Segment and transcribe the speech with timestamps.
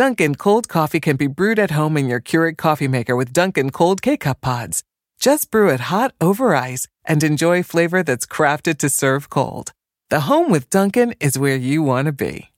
[0.00, 3.68] Dunkin' cold coffee can be brewed at home in your Keurig coffee maker with Dunkin'
[3.68, 4.82] cold K-cup pods.
[5.20, 9.72] Just brew it hot over ice and enjoy flavor that's crafted to serve cold.
[10.08, 12.48] The home with Dunkin' is where you want to be.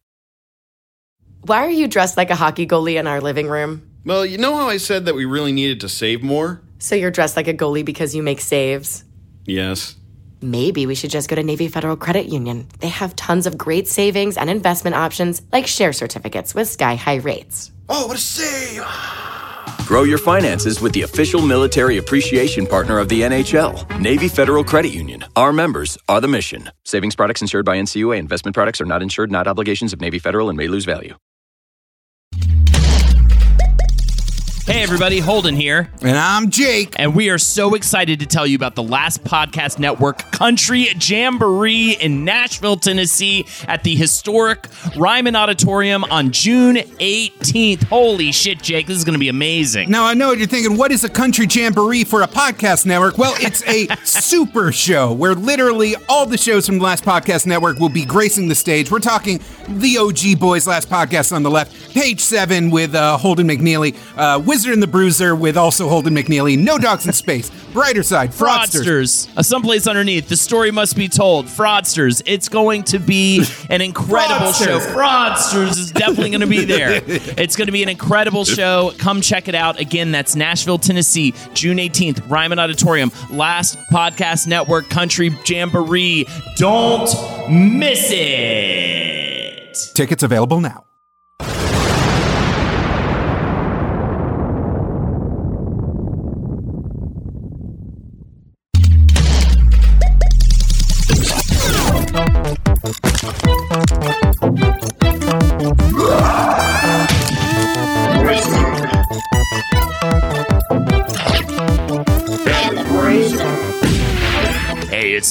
[1.41, 3.91] Why are you dressed like a hockey goalie in our living room?
[4.05, 6.63] Well, you know how I said that we really needed to save more?
[6.79, 9.03] So you're dressed like a goalie because you make saves?
[9.47, 9.97] Yes.
[10.43, 12.67] Maybe we should just go to Navy Federal Credit Union.
[12.81, 17.17] They have tons of great savings and investment options, like share certificates with sky high
[17.17, 17.71] rates.
[17.89, 18.83] Oh, what a save!
[19.87, 24.93] Grow your finances with the official military appreciation partner of the NHL, Navy Federal Credit
[24.93, 25.25] Union.
[25.37, 26.71] Our members are the mission.
[26.85, 28.19] Savings products insured by NCUA.
[28.19, 31.15] Investment products are not insured, not obligations of Navy Federal, and may lose value.
[34.65, 35.91] Hey, everybody, Holden here.
[36.03, 36.95] And I'm Jake.
[36.97, 41.97] And we are so excited to tell you about the last podcast network, Country Jamboree
[42.01, 47.83] in Nashville, Tennessee, at the historic Ryman Auditorium on June 18th.
[47.85, 49.91] Holy shit, Jake, this is going to be amazing.
[49.91, 50.77] Now, I know what you're thinking.
[50.77, 53.19] What is a country jamboree for a podcast network?
[53.19, 57.81] Well, it's a super show where literally all the shows from the last podcast network
[57.81, 58.93] will be gracing the stage.
[58.93, 63.49] We're talking the OG Boys last podcast on the left, page seven with uh, Holden
[63.49, 68.03] McNeely, uh, Wizard and the Bruiser with also Holden McNeely, No Dogs in Space, Brighter
[68.03, 68.85] Side, Fraudsters.
[68.85, 69.39] Fraudsters.
[69.39, 70.29] Uh, someplace underneath.
[70.29, 71.47] The story must be told.
[71.47, 72.21] Fraudsters.
[72.27, 74.79] It's going to be an incredible show.
[74.79, 77.01] Fraudsters is definitely going to be there.
[77.07, 78.93] it's going to be an incredible show.
[78.99, 79.81] Come check it out.
[79.81, 83.11] Again, that's Nashville, Tennessee, June 18th, Ryman Auditorium.
[83.31, 86.27] Last Podcast Network Country Jamboree.
[86.57, 87.09] Don't
[87.49, 89.79] miss it.
[89.95, 90.85] Tickets available now.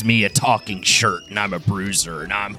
[0.04, 2.58] Me, a talking shirt, and I'm a bruiser, and I'm,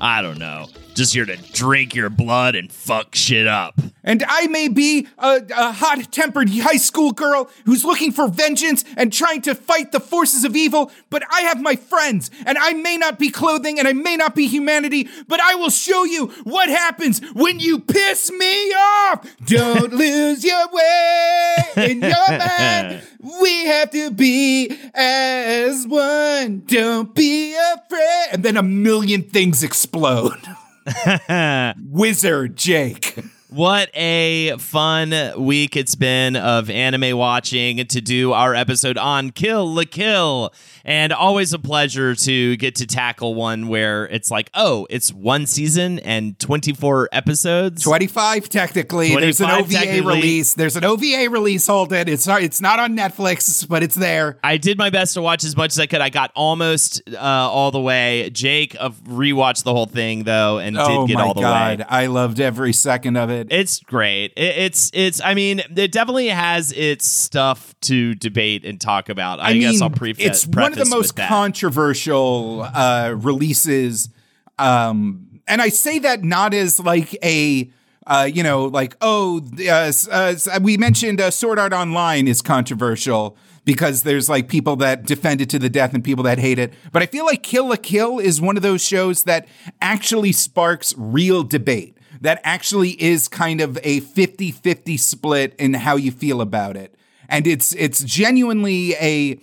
[0.00, 3.80] I don't know, just here to drink your blood and fuck shit up.
[4.04, 8.84] And I may be a, a hot tempered high school girl who's looking for vengeance
[8.96, 12.74] and trying to fight the forces of evil, but I have my friends, and I
[12.74, 16.28] may not be clothing and I may not be humanity, but I will show you
[16.44, 19.26] what happens when you piss me off.
[19.46, 23.02] Don't lose your way in your mind.
[23.40, 26.62] We have to be as one.
[26.66, 28.28] Don't be afraid.
[28.32, 30.42] And then a million things explode.
[31.78, 33.16] Wizard Jake.
[33.54, 39.72] What a fun week it's been of anime watching to do our episode on Kill
[39.72, 40.52] la Kill.
[40.84, 45.46] And always a pleasure to get to tackle one where it's like, oh, it's one
[45.46, 47.84] season and 24 episodes.
[47.84, 49.14] 25 technically.
[49.14, 50.54] There's an OVA release.
[50.54, 52.08] There's an OVA release, Holden.
[52.08, 54.36] It's not it's not on Netflix, but it's there.
[54.42, 56.00] I did my best to watch as much as I could.
[56.00, 58.30] I got almost uh, all the way.
[58.30, 61.78] Jake uh, rewatched the whole thing though, and oh did get all the god.
[61.78, 61.86] way.
[61.88, 63.43] I loved every second of it.
[63.50, 64.32] It's great.
[64.36, 65.20] It, it's it's.
[65.20, 69.40] I mean, it definitely has its stuff to debate and talk about.
[69.40, 70.24] I, guess I'll preface.
[70.24, 74.08] it's one of the most controversial uh, releases,
[74.58, 77.70] um, and I say that not as like a.
[78.06, 83.34] Uh, you know, like oh, uh, uh, we mentioned uh, Sword Art Online is controversial
[83.64, 86.72] because there's like people that defend it to the death and people that hate it.
[86.92, 89.48] But I feel like Kill la Kill is one of those shows that
[89.80, 91.93] actually sparks real debate.
[92.24, 96.94] That actually is kind of a 50-50 split in how you feel about it.
[97.28, 99.38] And it's it's genuinely a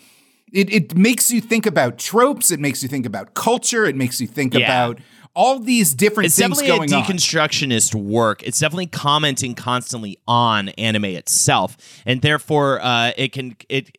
[0.51, 4.19] it, it makes you think about tropes, it makes you think about culture, it makes
[4.19, 4.65] you think Yeah.
[4.65, 4.99] about
[5.33, 7.03] all these different It's things definitely a going on.
[7.03, 8.43] deconstructionist work.
[8.43, 13.95] It's definitely commenting constantly on anime itself, and therefore uh, it can it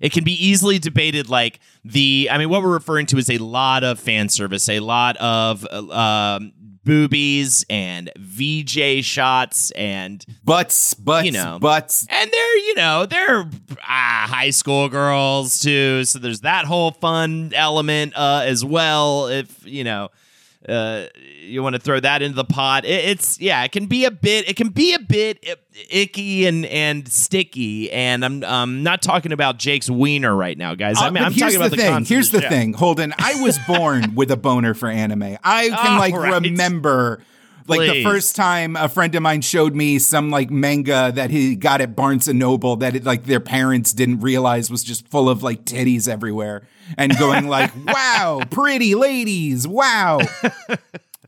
[0.00, 1.28] it can be easily debated.
[1.28, 4.80] Like the, I mean, what we're referring to is a lot of fan service, a
[4.80, 6.52] lot of uh, um,
[6.84, 11.58] boobies and VJ shots, and Butts, butts, You know.
[11.60, 12.06] butts.
[12.08, 13.48] and they're you know they're
[13.82, 16.04] ah, high school girls too.
[16.04, 19.26] So there's that whole fun element uh, as well.
[19.28, 20.08] If you know
[20.68, 21.06] uh,
[21.42, 24.10] you want to throw that into the pot, it, it's yeah, it can be a
[24.10, 24.48] bit.
[24.48, 25.44] It can be a bit
[25.88, 27.90] icky and and sticky.
[27.90, 30.98] And I'm um not talking about Jake's wiener right now, guys.
[30.98, 32.04] I Uh, mean, but I'm talking about the the, thing.
[32.04, 32.48] Here's the show.
[32.48, 33.14] thing, Holden.
[33.18, 35.38] I was born with a boner for anime.
[35.42, 36.42] I can All like right.
[36.42, 37.22] remember
[37.78, 41.56] like the first time a friend of mine showed me some like manga that he
[41.56, 45.28] got at Barnes and Noble that it, like their parents didn't realize was just full
[45.28, 46.66] of like titties everywhere
[46.98, 49.66] and going like, "Wow, pretty ladies.
[49.66, 50.20] Wow."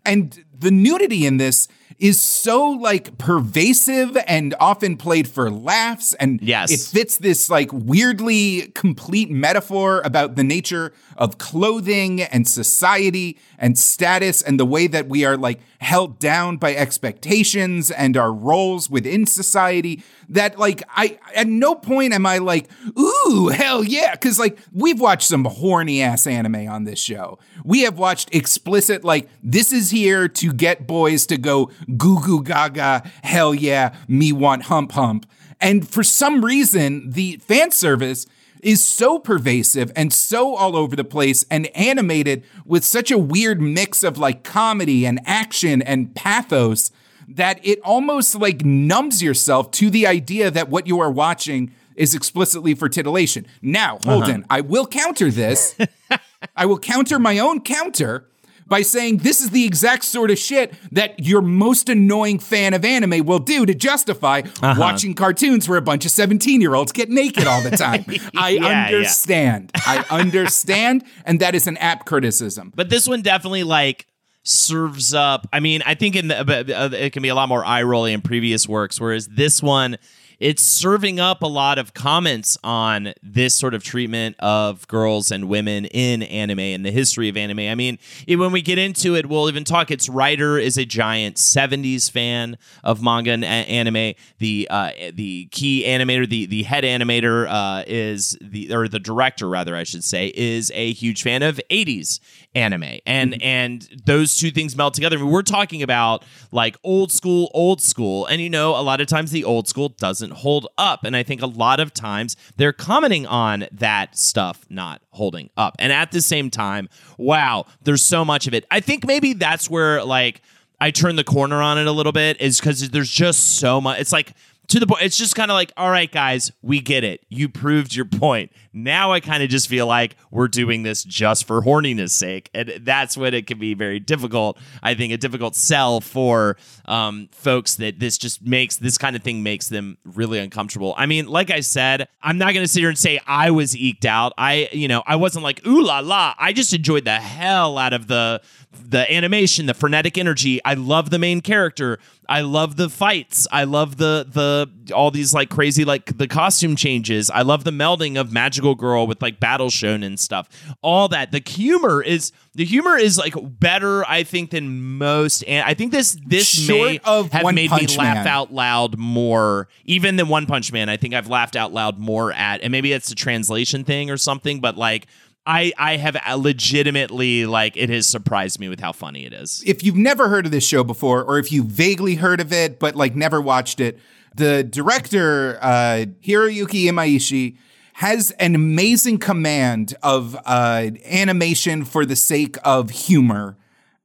[0.04, 1.68] and the nudity in this
[2.02, 6.72] is so like pervasive and often played for laughs and Yes.
[6.72, 13.78] it fits this like weirdly complete metaphor about the nature of clothing and society and
[13.78, 18.90] status and the way that we are like held down by expectations and our roles
[18.90, 22.68] within society that like I at no point am I like
[22.98, 27.38] ooh hell yeah cuz like we've watched some horny ass anime on this show.
[27.64, 32.42] We have watched explicit like this is here to get boys to go goo goo
[32.42, 35.26] gaga hell yeah me want hump hump.
[35.60, 38.26] And for some reason the fan service
[38.62, 43.60] is so pervasive and so all over the place and animated with such a weird
[43.60, 46.92] mix of like comedy and action and pathos
[47.28, 52.14] that it almost like numbs yourself to the idea that what you are watching is
[52.14, 53.46] explicitly for titillation.
[53.60, 54.46] Now, Holden, uh-huh.
[54.50, 55.76] I will counter this.
[56.56, 58.28] I will counter my own counter
[58.72, 62.86] by saying this is the exact sort of shit that your most annoying fan of
[62.86, 67.10] anime will do to justify watching cartoons where a bunch of 17 year olds get
[67.10, 68.02] naked all the time.
[68.34, 68.86] I Yeah, yeah.
[68.96, 69.72] understand.
[69.74, 71.04] I understand.
[71.26, 72.72] And that is an apt criticism.
[72.74, 74.06] But this one definitely like
[74.42, 75.46] serves up.
[75.52, 78.14] I mean, I think in the, uh, it can be a lot more eye rolling
[78.14, 79.98] in previous works, whereas this one.
[80.42, 85.48] It's serving up a lot of comments on this sort of treatment of girls and
[85.48, 87.60] women in anime and the history of anime.
[87.60, 87.96] I mean,
[88.26, 89.92] when we get into it, we'll even talk.
[89.92, 94.14] Its writer is a giant '70s fan of manga and anime.
[94.38, 99.48] The uh, the key animator, the the head animator, uh, is the or the director
[99.48, 102.18] rather, I should say, is a huge fan of '80s
[102.54, 103.42] anime, and mm-hmm.
[103.42, 105.16] and those two things melt together.
[105.16, 109.00] I mean, we're talking about like old school, old school, and you know, a lot
[109.00, 112.36] of times the old school doesn't hold up, and I think a lot of times
[112.56, 116.88] they're commenting on that stuff not holding up, and at the same time,
[117.18, 118.66] wow, there's so much of it.
[118.70, 120.42] I think maybe that's where like.
[120.80, 124.00] I turn the corner on it a little bit is because there's just so much.
[124.00, 124.34] It's like
[124.72, 125.02] to the point.
[125.02, 127.24] It's just kind of like, all right, guys, we get it.
[127.28, 128.50] You proved your point.
[128.72, 132.72] Now I kind of just feel like we're doing this just for horniness sake, and
[132.80, 134.58] that's when it can be very difficult.
[134.82, 139.22] I think a difficult sell for um, folks that this just makes this kind of
[139.22, 140.94] thing makes them really uncomfortable.
[140.96, 143.76] I mean, like I said, I'm not going to sit here and say I was
[143.76, 144.32] eked out.
[144.38, 146.34] I, you know, I wasn't like ooh la la.
[146.38, 148.40] I just enjoyed the hell out of the
[148.72, 150.62] the animation, the frenetic energy.
[150.64, 151.98] I love the main character.
[152.28, 153.46] I love the fights.
[153.52, 157.30] I love the the all these like crazy like the costume changes.
[157.30, 160.48] I love the melding of magical girl with like battle shonen and stuff.
[160.80, 161.32] All that.
[161.32, 165.42] The humor is the humor is like better, I think, than most.
[165.42, 168.26] And I think this this Short may of have One made Punch me laugh Man.
[168.26, 170.88] out loud more, even than One Punch Man.
[170.88, 174.16] I think I've laughed out loud more at, and maybe it's a translation thing or
[174.16, 174.60] something.
[174.60, 175.06] But like.
[175.44, 179.60] I, I have legitimately like it has surprised me with how funny it is.
[179.66, 182.78] if you've never heard of this show before, or if you vaguely heard of it
[182.78, 183.98] but like never watched it,
[184.36, 187.56] the director uh, Hiroyuki Imaishi
[188.02, 193.56] has an amazing command of uh, animation for the sake of humor,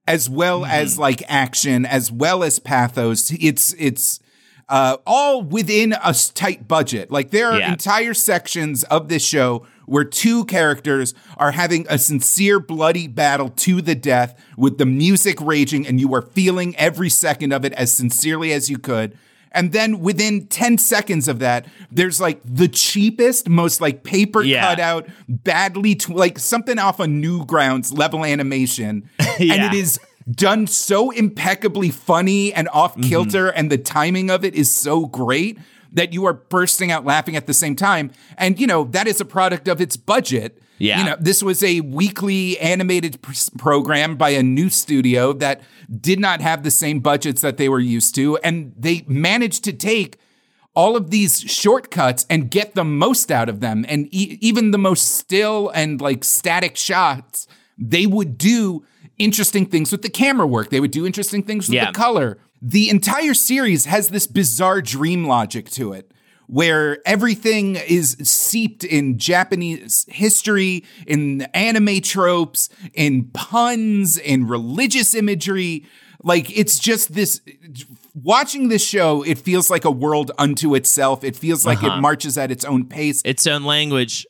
[0.07, 0.71] as well Mm-hmm.
[0.71, 3.31] as like action, as well as pathos.
[3.31, 4.19] It's it's
[4.69, 7.09] uh, all within a tight budget.
[7.09, 7.71] Like there are Yeah.
[7.71, 13.81] entire sections of this show where two characters are having a sincere bloody battle to
[13.81, 17.93] the death with the music raging and you are feeling every second of it as
[17.93, 19.17] sincerely as you could.
[19.57, 24.61] And then within 10 seconds of that, there's like the cheapest, most like paper Yeah.
[24.61, 29.09] cut out, badly, tw- like something off a Newgrounds level animation.
[29.39, 29.99] And it is
[30.29, 33.57] done so impeccably funny and off kilter, mm-hmm.
[33.59, 35.59] and the timing of it is so great
[35.91, 38.11] that you are bursting out laughing at the same time.
[38.37, 40.61] And, you know, that is a product of its budget.
[40.79, 40.99] Yeah.
[40.99, 45.61] You know, this was a weekly animated pr- program by a new studio that
[46.01, 48.37] did not have the same budgets that they were used to.
[48.37, 50.17] And they managed to take
[50.75, 53.85] all of these shortcuts and get the most out of them.
[53.89, 57.47] And e- even the most still and like static shots,
[57.79, 58.85] they would do
[59.17, 60.69] interesting things with the camera work.
[60.69, 61.87] They would do interesting things with Yeah.
[61.87, 62.37] the color.
[62.61, 66.11] The entire series has this bizarre dream logic to it.
[66.49, 75.85] Where everything is seeped in Japanese history, in anime tropes, in puns, in religious imagery.
[76.23, 77.41] Like, it's just this
[78.15, 81.25] watching this show, it feels like a world unto itself.
[81.25, 82.01] It feels like it uh-huh.
[82.01, 83.21] marches at its own pace.
[83.25, 84.25] Its own language.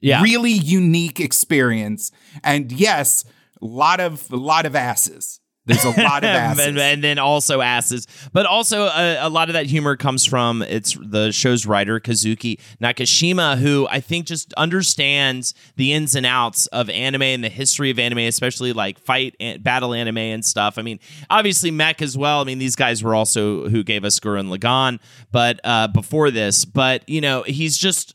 [0.00, 0.22] Yeah.
[0.22, 2.10] Really unique experience.
[2.42, 3.24] And yes,
[3.60, 5.39] a lot of a lot of asses.
[5.70, 6.66] There's a lot of asses.
[6.66, 8.06] and, and then also asses.
[8.32, 12.58] But also a, a lot of that humor comes from it's the show's writer Kazuki
[12.82, 17.90] Nakashima, who I think just understands the ins and outs of anime and the history
[17.90, 20.78] of anime, especially like fight and battle anime and stuff.
[20.78, 20.98] I mean,
[21.28, 22.40] obviously mech as well.
[22.40, 24.98] I mean, these guys were also who gave us Gurren Lagann,
[25.30, 28.14] but uh, before this, but you know, he's just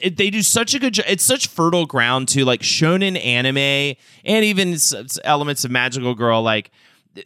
[0.00, 1.06] it, they do such a good job.
[1.08, 6.14] It's such fertile ground to like shonen anime and even s- s- elements of Magical
[6.14, 6.42] Girl.
[6.42, 6.70] Like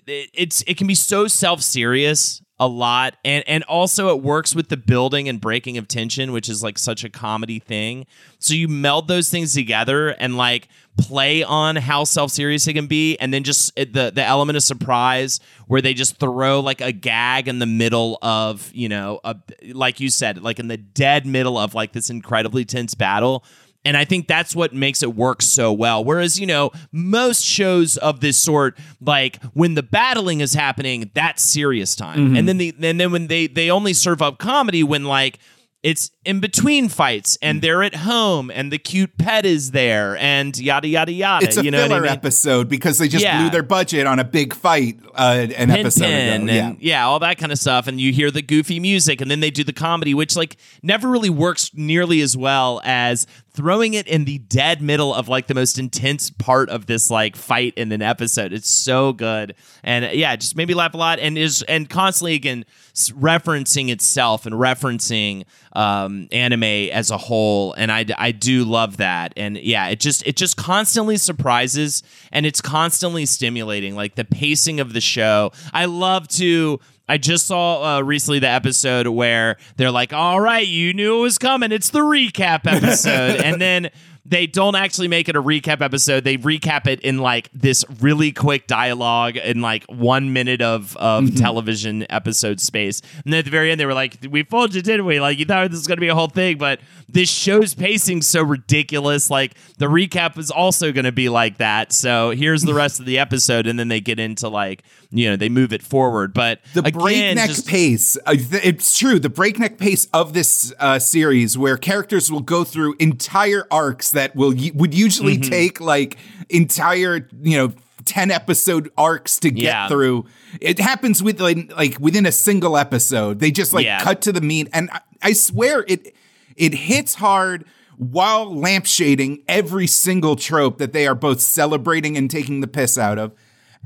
[0.07, 4.69] it's it can be so self serious a lot, and and also it works with
[4.69, 8.07] the building and breaking of tension, which is like such a comedy thing.
[8.39, 12.89] So you meld those things together and like play on how self serious it can
[12.89, 16.91] be, and then just the the element of surprise where they just throw like a
[16.91, 19.37] gag in the middle of you know a,
[19.73, 23.45] like you said like in the dead middle of like this incredibly tense battle
[23.89, 26.05] and I think that's what makes it work so well.
[26.05, 31.43] Whereas, you know, most shows of this sort, like when the battling is happening, that's
[31.43, 32.37] serious time.
[32.37, 35.39] And then the and then when they they only serve up comedy when like
[35.85, 40.59] it's in between fights and they're at home and the cute pet is there and
[40.59, 41.47] yada yada yada.
[41.47, 42.11] It's a you know filler I mean?
[42.11, 43.41] episode because they just Yeah.
[43.43, 46.53] blew their budget on a big fight uh, an Pin episode Pin ago.
[46.53, 46.67] Yeah.
[46.67, 47.87] and yeah, all that kind of stuff.
[47.87, 51.09] And you hear the goofy music, and then they do the comedy, which like never
[51.09, 53.29] really works nearly as well as
[53.59, 57.35] throwing it in the dead middle of like the most intense part of this like
[57.35, 58.53] fight in an episode.
[58.53, 61.91] It's so good, and uh, yeah, just made me laugh a lot, and is and
[61.91, 68.63] constantly again referencing itself and referencing um, anime as a whole, and I I do
[68.63, 74.15] love that, and yeah, it just it just constantly surprises and it's constantly stimulating, like
[74.15, 75.51] the pacing of the show.
[75.73, 76.79] I love to.
[77.09, 81.23] I just saw uh, recently the episode where they're like, "All right, you knew it
[81.23, 81.73] was coming.
[81.73, 83.91] It's the recap episode," and then
[84.29, 86.23] they don't actually make it a recap episode.
[86.23, 91.35] They recap it in like this really quick dialogue in like one minute of of
[91.37, 93.01] television episode space.
[93.25, 95.19] And then at the very end, they were like, "We fooled you, didn't we?
[95.19, 98.43] Like you thought this was gonna be a whole thing, but this show's pacing so
[98.43, 99.31] ridiculous.
[99.31, 101.93] Like the recap is also gonna be like that.
[101.93, 105.37] So here's the rest of the episode, and then they get into like you know
[105.37, 106.35] they move it forward.
[106.35, 110.99] But the again, breakneck just- pace uh, it's true the breakneck pace of this uh,
[110.99, 115.51] series where characters will go through entire arcs that will would usually Mm-hmm.
[115.51, 116.17] take like
[116.51, 117.73] entire you know
[118.05, 119.89] 10 episode arcs to get Yeah.
[119.89, 120.25] through
[120.61, 124.03] it happens with like, like within a single episode they just like Yeah.
[124.03, 126.15] cut to the meat and I, I swear it
[126.57, 127.65] it hits hard
[127.97, 133.19] while lampshading every single trope that they are both celebrating and taking the piss out
[133.19, 133.33] of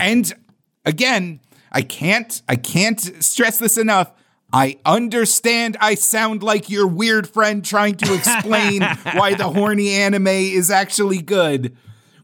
[0.01, 0.33] and
[0.85, 4.11] again, I can't I can't stress this enough.
[4.53, 8.83] I understand I sound like your weird friend trying to explain
[9.15, 11.77] why the horny anime is actually good.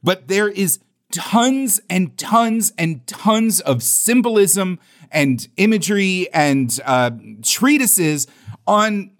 [0.03, 0.81] But there is
[1.11, 4.79] tons and tons and tons of symbolism
[5.11, 7.11] and imagery and uh,
[7.43, 8.27] treatises
[8.67, 9.11] on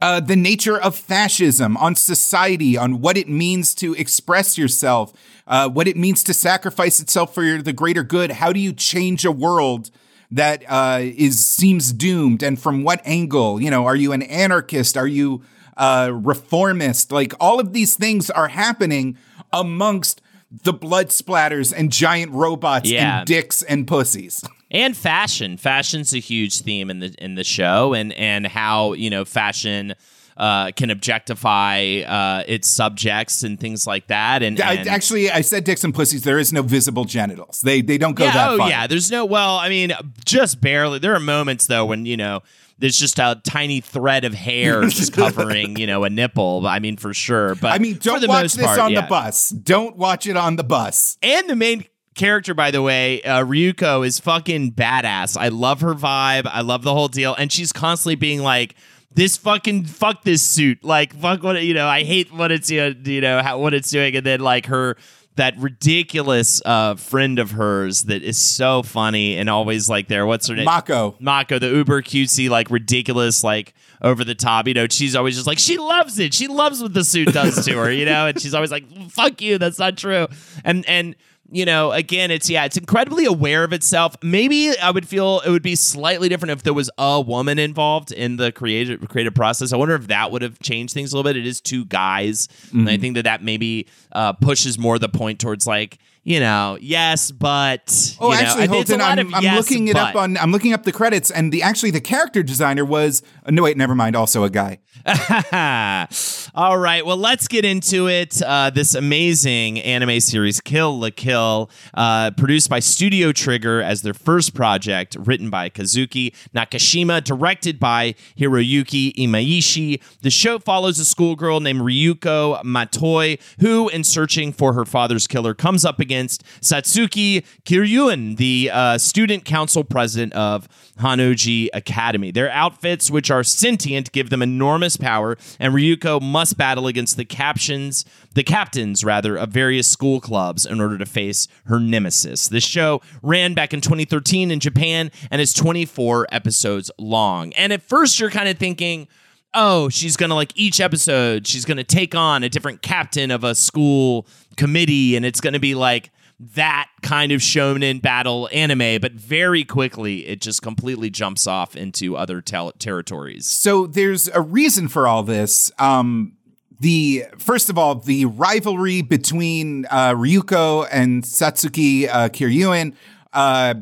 [0.00, 5.12] uh, the nature of fascism, on society, on what it means to express yourself,
[5.46, 8.32] uh, what it means to sacrifice itself for your, the greater good.
[8.32, 9.90] How do you change a world
[10.30, 13.60] that uh, is seems doomed, and from what angle?
[13.60, 14.96] You know, are you an anarchist?
[14.96, 15.42] Are you
[15.76, 17.12] uh, reformist?
[17.12, 19.16] Like all of these things are happening
[19.52, 20.20] amongst
[20.62, 23.18] the blood splatters and giant robots Yeah.
[23.18, 24.44] and dicks and pussies.
[24.70, 25.56] and fashion.
[25.56, 29.94] Fashion's a huge theme in the in the show, and and how you know fashion.
[30.36, 35.40] Uh, can objectify uh, its subjects and things like that, and, I, and actually, I
[35.40, 36.24] said dicks and pussies.
[36.24, 37.62] There is no visible genitals.
[37.62, 38.68] They they don't go yeah, that oh far.
[38.68, 38.86] yeah.
[38.86, 39.94] There's no well, I mean,
[40.26, 40.98] just barely.
[40.98, 42.42] There are moments though when you know
[42.78, 46.66] there's just a tiny thread of hair just covering you know a nipple.
[46.66, 47.54] I mean, for sure.
[47.54, 49.02] But I mean, don't watch this part, on yeah.
[49.02, 49.50] the bus.
[49.50, 51.18] Don't watch it on the bus.
[51.22, 55.36] And the main character, by the way, uh, Ryuko is fucking badass.
[55.36, 56.46] I love her vibe.
[56.46, 58.74] I love the whole deal, and she's constantly being like.
[59.16, 61.88] This fucking fuck this suit, like fuck what you know.
[61.88, 64.66] I hate what it's you know, you know how, what it's doing, and then like
[64.66, 64.96] her
[65.36, 70.26] that ridiculous uh, friend of hers that is so funny and always like there.
[70.26, 70.64] What's her name?
[70.64, 71.16] Mako.
[71.20, 74.66] Mako, the uber cutesy, like ridiculous, like over the top.
[74.66, 76.34] You know, she's always just like she loves it.
[76.34, 77.90] She loves what the suit does to her.
[77.90, 80.26] You know, and she's always like, "Fuck you, that's not true."
[80.64, 81.16] And and
[81.50, 84.16] you know, again, it's yeah, it's incredibly aware of itself.
[84.22, 88.12] Maybe I would feel it would be slightly different if there was a woman involved
[88.12, 89.72] in the creative creative process.
[89.72, 91.36] I wonder if that would have changed things a little bit.
[91.36, 95.38] It is two guys, and I think that that maybe uh, pushes more the point
[95.40, 98.98] towards like you know, yes, but Oh, you know, actually, I think it's a Holden,
[98.98, 100.36] lot I'm, I'm yes, looking it up on.
[100.38, 103.22] I'm looking up the credits, and the actually the character designer was.
[103.44, 104.16] uh, no, wait, never mind.
[104.16, 104.80] Also a guy.
[106.56, 108.42] All right, well, let's get into it.
[108.42, 114.14] Uh, this amazing anime series, Kill la Kill, uh, produced by Studio Trigger as their
[114.14, 120.02] first project, written by Kazuki Nakashima, directed by Hiroyuki Imaishi.
[120.22, 125.54] The show follows a schoolgirl named Ryuko Matoi, who, in searching for her father's killer,
[125.54, 130.68] comes up against Satsuki Kiryuin, the uh, student council president of
[131.00, 132.30] Honnouji Academy.
[132.30, 137.24] Their outfits, which are sentient, give them enormous power, and Ryuko must battle against the
[137.24, 138.04] captions,
[138.34, 142.48] the captains rather, of various school clubs in order to face her nemesis.
[142.48, 147.52] This show ran back in 2013 in Japan and is 24 episodes long.
[147.54, 149.08] And at first, you're kind of thinking,
[149.56, 153.54] oh, she's gonna like each episode, she's gonna take on a different captain of a
[153.54, 159.64] school committee, and it's gonna be like that kind of shonen battle anime, but very
[159.64, 163.46] quickly it just completely jumps off into other tel- territories.
[163.46, 165.72] So there's a reason for all this.
[165.78, 166.36] Um,
[166.78, 172.94] the first of all, the rivalry between uh, Ryuko and Satsuki uh, Kiryuin
[173.32, 173.74] uh,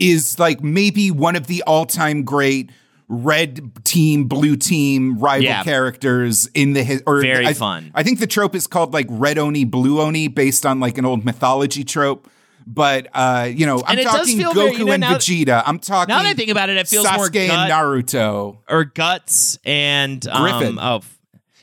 [0.00, 2.70] is like maybe one of the all-time great
[3.14, 5.62] red team, blue team rival Yeah.
[5.62, 7.90] characters in the or Very I, fun.
[7.94, 11.04] I think the trope is called like red oni, blue oni, based on like an
[11.04, 12.28] old mythology trope.
[12.66, 15.62] But uh, you know, I'm And talking Goku very- you know, and now- Vegeta.
[15.66, 16.14] I'm talking.
[16.14, 18.58] Now that I think about it, it feels Sasuke more and gut- Naruto.
[18.68, 20.78] or guts and um, Griffith.
[20.80, 21.00] Oh,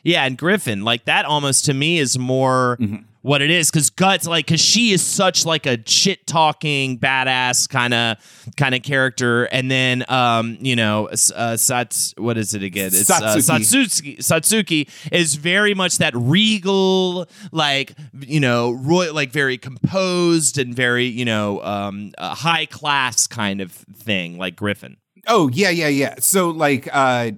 [0.03, 0.79] yeah, and Griffith.
[0.79, 3.03] Like that almost to me is more Mm-hmm.
[3.21, 7.67] What it is because guts like because she is such like a shit talking badass
[7.67, 8.17] kind of
[8.55, 12.87] kind of character, and then um you know uh, Sats what is it again?
[12.87, 13.59] It's uh, Satsuki.
[13.59, 14.17] Satsuki.
[14.19, 21.05] Satsuki is very much that regal like you know royal like very composed and very
[21.05, 24.95] you know um uh, high class kind of thing like Griffith.
[25.27, 26.15] Oh yeah, yeah, yeah.
[26.19, 27.31] So like uh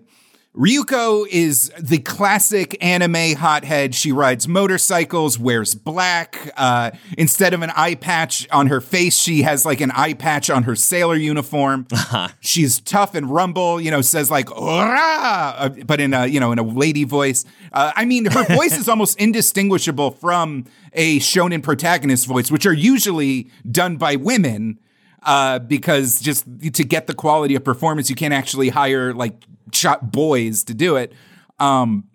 [0.56, 3.96] Ryuko is the classic anime hothead.
[3.96, 6.52] She rides motorcycles, wears black.
[6.58, 10.50] Uh, instead of an eye patch on her face, she has like an eye patch
[10.50, 11.88] on her sailor uniform.
[12.42, 16.52] She's tough and rumble, you know, says like "Ora!" uh, but in a you know
[16.52, 17.46] in a lady voice.
[17.72, 22.74] Uh, I mean, her voice is almost indistinguishable from a shonen protagonist voice, which are
[22.74, 24.80] usually done by women
[25.24, 30.12] uh, because just to get the quality of performance, you can't actually hire like shot
[30.12, 31.14] boys to do it.
[31.60, 32.06] Um,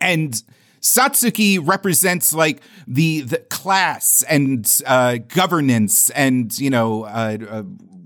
[0.00, 0.42] and
[0.80, 7.62] Satsuki represents like the the class and uh, governance and you know uh, uh,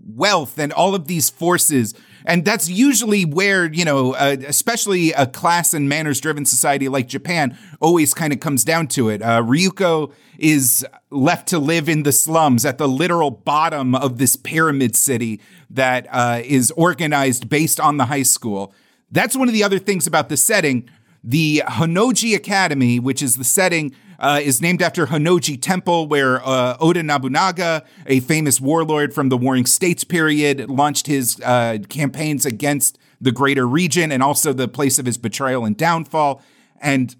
[0.06, 1.94] wealth and all of these forces.
[2.30, 7.08] And that's usually where, you know, uh, especially a class and manners driven society like
[7.08, 9.20] Japan always kind of comes down to it.
[9.20, 14.36] Uh, Ryuko is left to live in the slums at the literal bottom of this
[14.36, 15.40] pyramid city
[15.70, 18.72] that uh, is organized based on the high school.
[19.10, 20.88] That's one of the other things about the setting.
[21.24, 26.76] The Honnouji Academy, which is the setting, uh, is named after Honnoji Temple, where uh,
[26.78, 32.98] Oda Nobunaga, a famous warlord from the Warring States period, launched his uh, campaigns against
[33.20, 36.42] the greater region and also the place of his betrayal and downfall.
[36.80, 37.16] And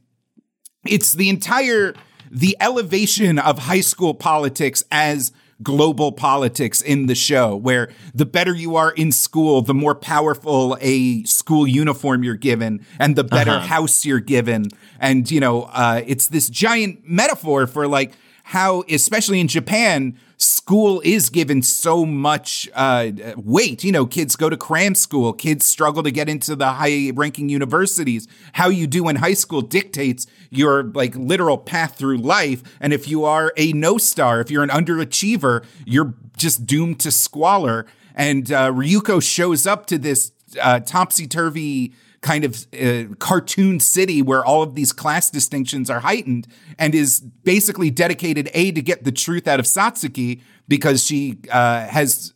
[0.87, 1.95] it's the entire
[2.31, 5.33] the elevation of high school politics as
[5.63, 10.77] global politics in the show where the better you are in school the more powerful
[10.81, 14.67] a school uniform you're given and the better house you're given.
[14.99, 18.13] And you know uh, it's this giant metaphor for like
[18.51, 23.85] how especially in japan school is given so much uh, weight.
[23.85, 27.51] You know, kids go to cram school, kids struggle to get into the high ranking
[27.51, 28.27] universities.
[28.55, 32.63] How you do in high school dictates your like literal path through life.
[32.81, 37.11] And if you are a no star, if you're an underachiever, you're just doomed to
[37.11, 37.85] squalor.
[38.15, 44.21] And uh, Ryuko shows up to this uh, topsy turvy kind of uh, cartoon city
[44.21, 46.47] where all of these class distinctions are heightened
[46.79, 51.87] and is basically dedicated a to get the truth out of Satsuki because she uh,
[51.87, 52.35] has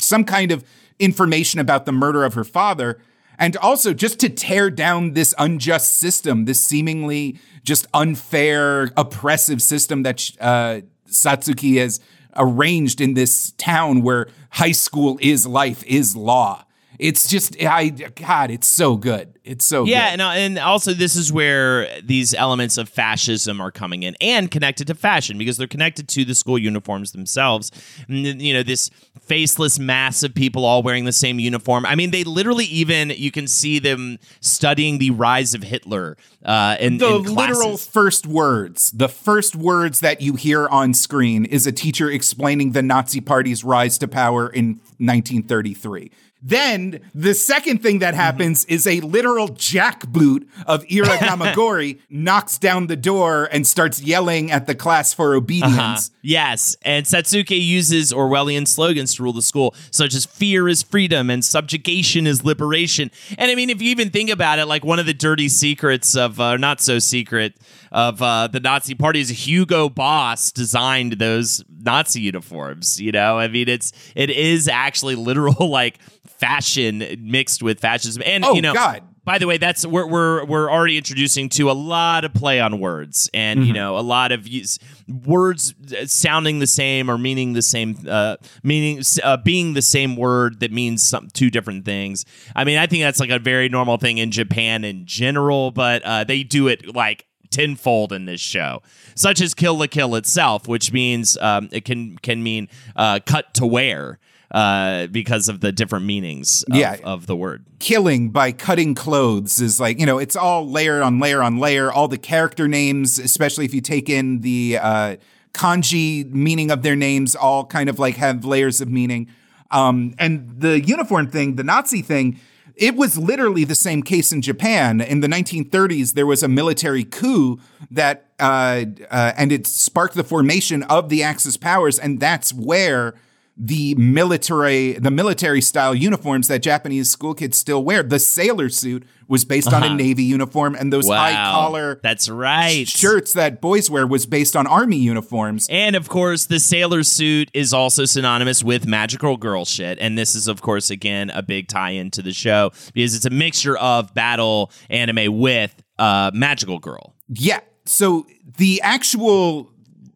[0.00, 0.64] some kind of
[0.98, 2.98] information about the murder of her father
[3.38, 10.04] and also just to tear down this unjust system this seemingly just unfair oppressive system
[10.04, 12.00] that uh, Satsuki has
[12.34, 16.65] arranged in this town where high school is life is law
[16.98, 19.38] It's just I God, it's so good.
[19.44, 20.12] It's so Yeah, good.
[20.14, 24.50] and, uh, and also this is where these elements of fascism are coming in and
[24.50, 27.70] connected to fashion because they're connected to the school uniforms themselves.
[28.08, 31.86] And, you know, this faceless mass of people all wearing the same uniform.
[31.86, 36.76] I mean, they literally even you can see them studying the rise of Hitler uh,
[36.78, 41.66] in, the in literal first words, the first words that you hear on screen is
[41.66, 46.12] a teacher explaining the Nazi Party's rise to power in 1933.
[46.42, 52.86] Then the second thing that happens is a literal jackboot of Ira Gamagori knocks down
[52.86, 55.74] the door and starts yelling at the class for obedience.
[55.76, 56.18] Uh-huh.
[56.22, 61.30] Yes, and Satsuki uses Orwellian slogans to rule the school, such as "fear is freedom"
[61.30, 64.98] and "subjugation is liberation." And I mean, if you even think about it, like one
[64.98, 67.54] of the dirty secrets of, uh, not so secret,
[67.92, 73.00] of uh, the Nazi Party is Hugo Boss designed those Nazi uniforms.
[73.00, 78.44] You know, I mean, it's it is actually literal like fashion mixed with fascism, and
[78.44, 79.02] Oh, you know, God.
[79.26, 82.80] By the way, that's we're we're we're already introducing to a lot of play on
[82.80, 83.66] words, and Mm-hmm.
[83.66, 84.78] you know a lot of use,
[85.26, 85.74] words
[86.06, 90.72] sounding the same or meaning the same, uh, meaning uh, being the same word that
[90.72, 92.24] means some two different things.
[92.54, 96.02] I mean, I think that's like a very normal thing in Japan in general, but
[96.04, 98.80] uh, they do it like tenfold in this show,
[99.16, 103.52] such as "kill the kill" itself, which means um, it can can mean uh, cut
[103.54, 104.18] to wear.
[104.50, 106.96] Uh, because of the different meanings of, Yeah.
[107.02, 107.64] of the word.
[107.80, 111.90] killing by cutting clothes is like you know it's all layer on layer on layer
[111.90, 115.16] all the character names especially if you take in the uh,
[115.52, 119.26] kanji meaning of their names all kind of like have layers of meaning
[119.72, 122.38] um, and the uniform thing the nazi thing
[122.76, 125.00] it was literally the same case in Japan.
[125.00, 127.58] In the 1930s, there was a military coup
[127.90, 133.14] that, uh, uh, and it sparked the formation of the Axis powers, and that's where
[133.56, 138.02] the military the military style uniforms that Japanese school kids still wear.
[138.02, 142.86] The sailor suit was based on a navy uniform, and those high collar That's right.
[142.86, 145.66] shirts that boys wear was based on army uniforms.
[145.70, 149.98] And of course, the sailor suit is also synonymous with magical girl shit.
[150.00, 153.30] And this is, of course, again, a big tie into the show because it's a
[153.30, 157.14] mixture of battle anime with uh, magical girl.
[157.28, 157.60] Yeah.
[157.86, 158.26] So
[158.58, 159.72] the actual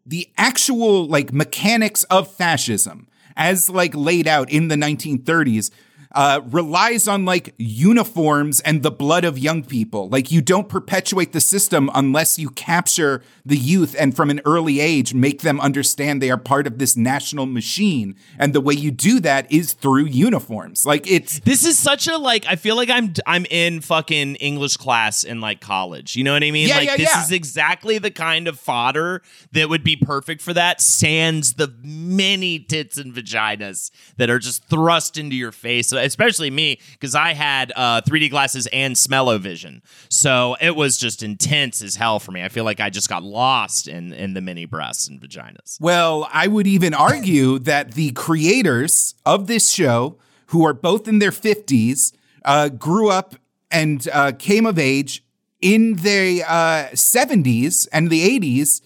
[0.07, 5.71] the actual like mechanics of fascism as like laid out in the 1930s
[6.13, 10.09] uh, relies on like uniforms and the blood of young people.
[10.09, 14.81] Like you don't perpetuate the system unless you capture the youth and from an early
[14.81, 18.17] age make them understand they are part of this national machine.
[18.39, 20.85] And the way you do that is through uniforms.
[20.85, 22.45] Like it's This is such a like.
[22.47, 26.17] I feel like I'm I'm in fucking English class in like college.
[26.17, 26.69] You know what I mean?
[26.69, 27.23] Yeah, like yeah, this yeah.
[27.25, 30.81] is exactly the kind of fodder that would be perfect for that.
[30.81, 36.81] Sans the many tits and vaginas that are just thrust into your face, especially me
[36.93, 42.19] because I had uh, 3D glasses and smell-o-vision, so it was just intense as hell
[42.19, 42.43] for me.
[42.43, 45.81] I feel like I just got lost in in the mini breasts and vaginas.
[45.81, 51.19] Well, I would even argue that the creators of this show, who are both in
[51.19, 52.13] their 50s,
[52.45, 53.35] uh, grew up
[53.71, 55.25] and uh, came of age
[55.61, 58.81] in the uh, 70s and the 80s,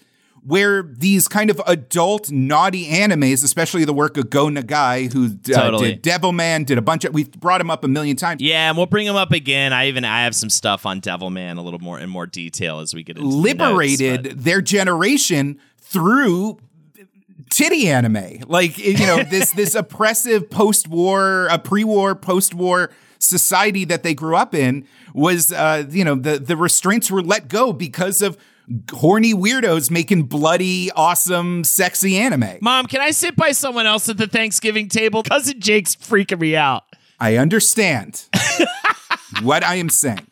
[0.45, 5.59] where these kind of adult naughty animes, especially the work of Go Nagai, who uh,
[5.59, 5.95] Totally.
[5.95, 8.41] did Devilman, did a bunch of, we've brought him up a million times.
[8.41, 9.73] Yeah, and we'll bring him up again.
[9.73, 12.93] I even I have some stuff on Devilman a little more in more detail as
[12.93, 16.59] we get into the notes, liberated their generation through
[17.49, 24.15] titty anime like you know this this oppressive post-war a pre-war post-war society that they
[24.15, 28.35] grew up in was uh you know the the restraints were let go because of
[28.91, 34.17] horny weirdos making bloody awesome sexy anime Mom, can I sit by someone else at
[34.17, 35.23] the Thanksgiving table?
[35.29, 36.83] Cousin Jake's freaking me out.
[37.19, 38.25] i understand
[39.41, 40.25] what i am saying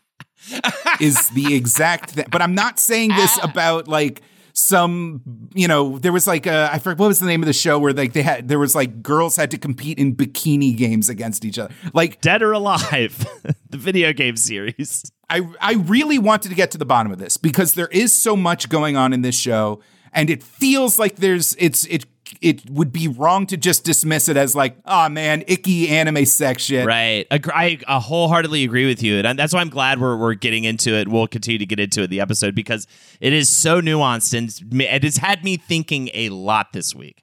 [0.99, 3.49] is the exact thing but i'm not saying this ah.
[3.49, 4.21] about like
[4.53, 7.53] some you know there was like a, I forget what was the name of the
[7.53, 11.09] show where like they had there was like girls had to compete in bikini games
[11.09, 13.25] against each other like Dead or Alive,
[13.69, 15.11] the video game series.
[15.29, 18.35] I I really wanted to get to the bottom of this because there is so
[18.35, 19.81] much going on in this show
[20.13, 22.05] and it feels like there's it's it
[22.41, 26.25] it would be wrong to just dismiss it as like oh man icky anime
[26.59, 27.25] shit Right.
[27.31, 29.19] I, I wholeheartedly agree with you.
[29.19, 31.07] And that's why I'm glad we're, we're getting into it.
[31.07, 32.87] We'll continue to get into it in the episode because
[33.19, 37.22] it is so nuanced and it has had me thinking a lot this week.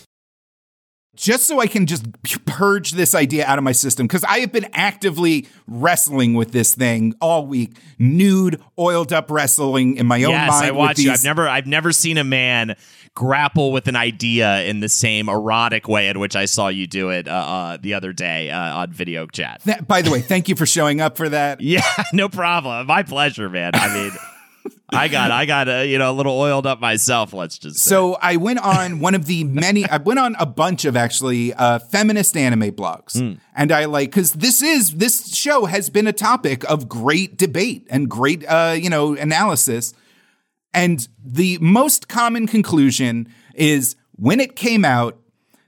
[1.21, 2.05] Just so I can just
[2.47, 6.73] purge this idea out of my system, because I have been actively wrestling with this
[6.73, 10.51] thing all week, nude, oiled up wrestling in my own mind.
[10.51, 10.61] yes.
[10.63, 11.11] I watch you.
[11.11, 12.75] I've never, I've never seen a man
[13.13, 17.09] grapple with an idea in the same erotic way in which I saw you do
[17.09, 19.61] it uh, uh, the other day uh, on video chat.
[19.65, 21.59] That- by the way, thank you for showing up for that.
[21.71, 22.87] Yeah, no problem.
[22.87, 23.71] My pleasure, man.
[23.75, 24.11] I mean,
[24.93, 27.33] I got, I got, uh, you know, a little oiled up myself.
[27.33, 27.89] Let's just say.
[27.89, 29.85] So I went on one of the many.
[29.89, 33.39] I went on a bunch of actually uh, feminist anime blogs, Hmm.
[33.55, 37.87] and I like because this is this show has been a topic of great debate
[37.89, 39.93] and great uh, you know analysis.
[40.73, 45.17] And the most common conclusion is when it came out,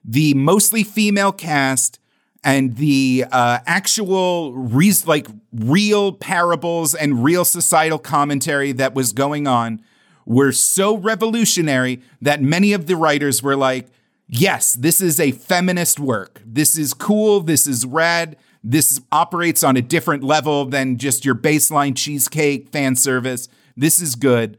[0.06, 2.00] the mostly female cast
[2.44, 9.48] and the uh, actual re- like real parables and real societal commentary that was going
[9.48, 9.82] on
[10.26, 13.88] were so revolutionary that many of the writers were like,
[14.28, 16.42] yes, this is a feminist work.
[16.46, 17.42] This is cool.
[17.42, 18.38] This is rad.
[18.64, 23.50] This operates on a different level than just your baseline cheesecake fan service.
[23.76, 24.58] This is good.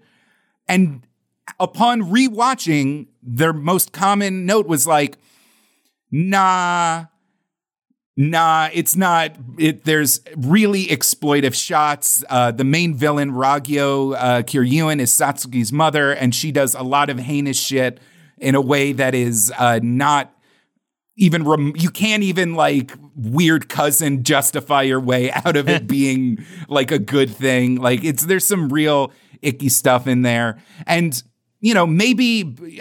[0.68, 1.06] And
[1.58, 5.16] upon rewatching, their most common note was like,
[6.10, 7.06] nah,
[8.16, 9.36] nah, it's not.
[9.58, 12.24] It, there's really exploitive shots.
[12.28, 17.10] Uh, the main villain, Ragyo uh, Kiryuin, is Satsuki's mother, and she does a lot
[17.10, 18.00] of heinous shit
[18.38, 20.34] in a way that is uh, not
[21.16, 26.44] even rem- you can't even like weird cousin justify your way out of it being
[26.68, 31.22] like a good thing like it's there's some real icky stuff in there and
[31.64, 32.28] you know maybe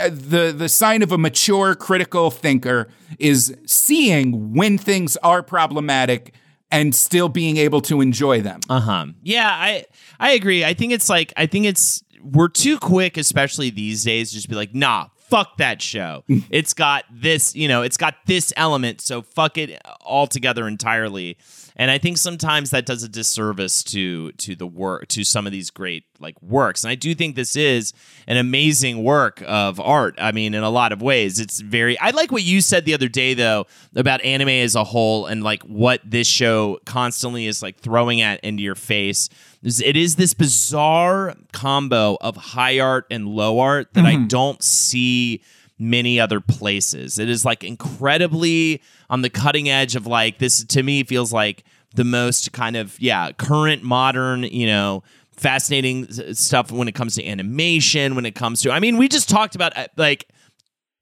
[0.01, 6.33] uh, the the sign of a mature critical thinker is seeing when things are problematic
[6.69, 9.05] and still being able to enjoy them Uh-huh.
[9.23, 9.85] Yeah, I
[10.19, 10.65] I agree.
[10.65, 14.49] I think it's like I think it's we're too quick, especially these days, to just
[14.49, 16.23] be like, nah, fuck that show.
[16.49, 21.37] it's got this, you know, it's got this element, so fuck it altogether entirely.
[21.75, 25.51] And I think sometimes that does a disservice to to the work to some of
[25.51, 26.83] these great like works.
[26.83, 27.93] And I do think this is
[28.27, 30.15] an amazing work of art.
[30.19, 31.97] I mean, in a lot of ways, it's very.
[31.99, 35.43] I like what you said the other day though about anime as a whole and
[35.43, 39.29] like what this show constantly is like throwing at into your face.
[39.63, 44.27] It is this bizarre combo of high art and low art that I mm-hmm.
[44.27, 45.41] don't see
[45.79, 47.19] many other places.
[47.19, 48.81] It is like incredibly
[49.13, 52.99] on the cutting edge of like this to me feels like the most kind of
[52.99, 55.03] yeah, current modern, you know,
[55.37, 59.29] fascinating stuff when it comes to animation, when it comes to I mean, we just
[59.29, 60.27] talked about uh, like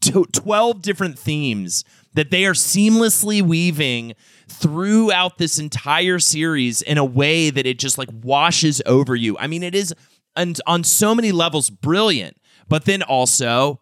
[0.02, 4.13] 12 different themes that they are seamlessly weaving
[4.50, 9.38] throughout this entire series in a way that it just like washes over you.
[9.38, 9.95] I mean, it is
[10.36, 12.36] on, on so many levels brilliant,
[12.67, 13.80] but then also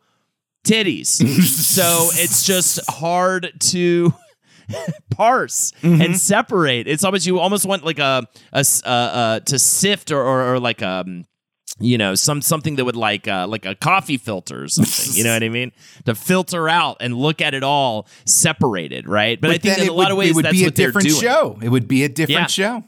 [0.66, 1.08] titties.
[1.08, 4.14] so it's just hard to
[5.12, 6.88] parse and separate.
[6.88, 10.82] It's almost you almost want like a uh, uh, to sift or, or, or like
[10.82, 11.26] um
[11.80, 15.16] you know some something that would like uh, like a coffee filter or something.
[15.16, 15.72] you know what I mean?
[16.06, 19.40] To filter out and look at it all separated, right?
[19.40, 21.58] But, I think in a lot would- of ways it would be a different show
[21.62, 22.80] it would be a different Yeah.
[22.80, 22.84] show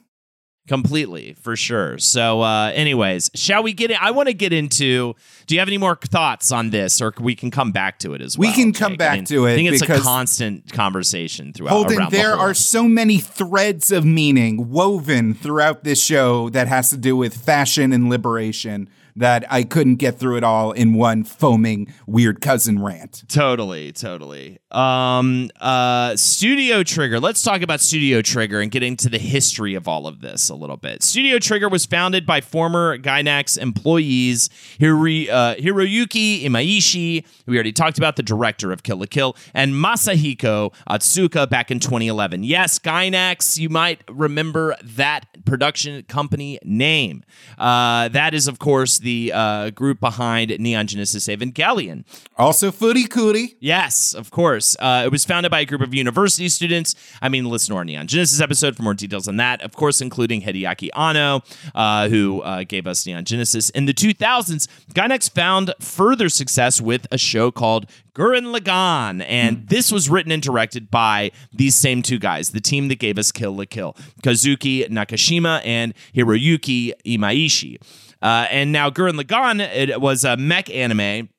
[0.67, 5.13] completely for sure so uh anyways shall we get in i want to get into
[5.47, 8.21] do you have any more thoughts on this or we can come back to it
[8.21, 8.99] as well We can come Jake?
[8.99, 12.35] back I mean, to it i think it's a constant conversation throughout Holden, the there
[12.35, 17.15] whole- are so many threads of meaning woven throughout this show that has to do
[17.17, 22.41] with fashion and liberation that I couldn't get through it all in one foaming weird
[22.41, 23.23] cousin rant.
[23.27, 24.59] Totally, totally.
[24.71, 27.19] Um, uh, Studio Trigger.
[27.19, 30.55] Let's talk about Studio Trigger and get into the history of all of this a
[30.55, 31.03] little bit.
[31.03, 37.97] Studio Trigger was founded by former Gainax employees Hiro, uh, Hiroyuki Imaishi, we already talked
[37.97, 42.43] about, the director of Kill la Kill, and Masahiko Otsuka back in 2011.
[42.43, 47.23] Yes, Gainax, you might remember that production company name.
[47.57, 52.05] Uh, that is, of course, the uh, group behind Neon Genesis Evangelion.
[52.37, 53.55] Also, Fooly Cooly.
[53.59, 54.75] Yes, of course.
[54.79, 56.95] Uh, it was founded by a group of university students.
[57.21, 59.61] I mean, listen to our Neon Genesis episode for more details on that.
[59.61, 61.41] Of course, including Hideaki Anno,
[61.75, 63.69] uh, who uh, gave us Neon Genesis.
[63.71, 69.91] In the 2000s, Gainax found further success with a show called Gurren Lagann, and this
[69.91, 73.55] was written and directed by these same two guys, the team that gave us Kill
[73.55, 77.79] la Kill, Kazuki Nakashima and Hiroyuki Imaishi.
[78.21, 81.29] Uh, and now Gurren Lagann, it was a mech anime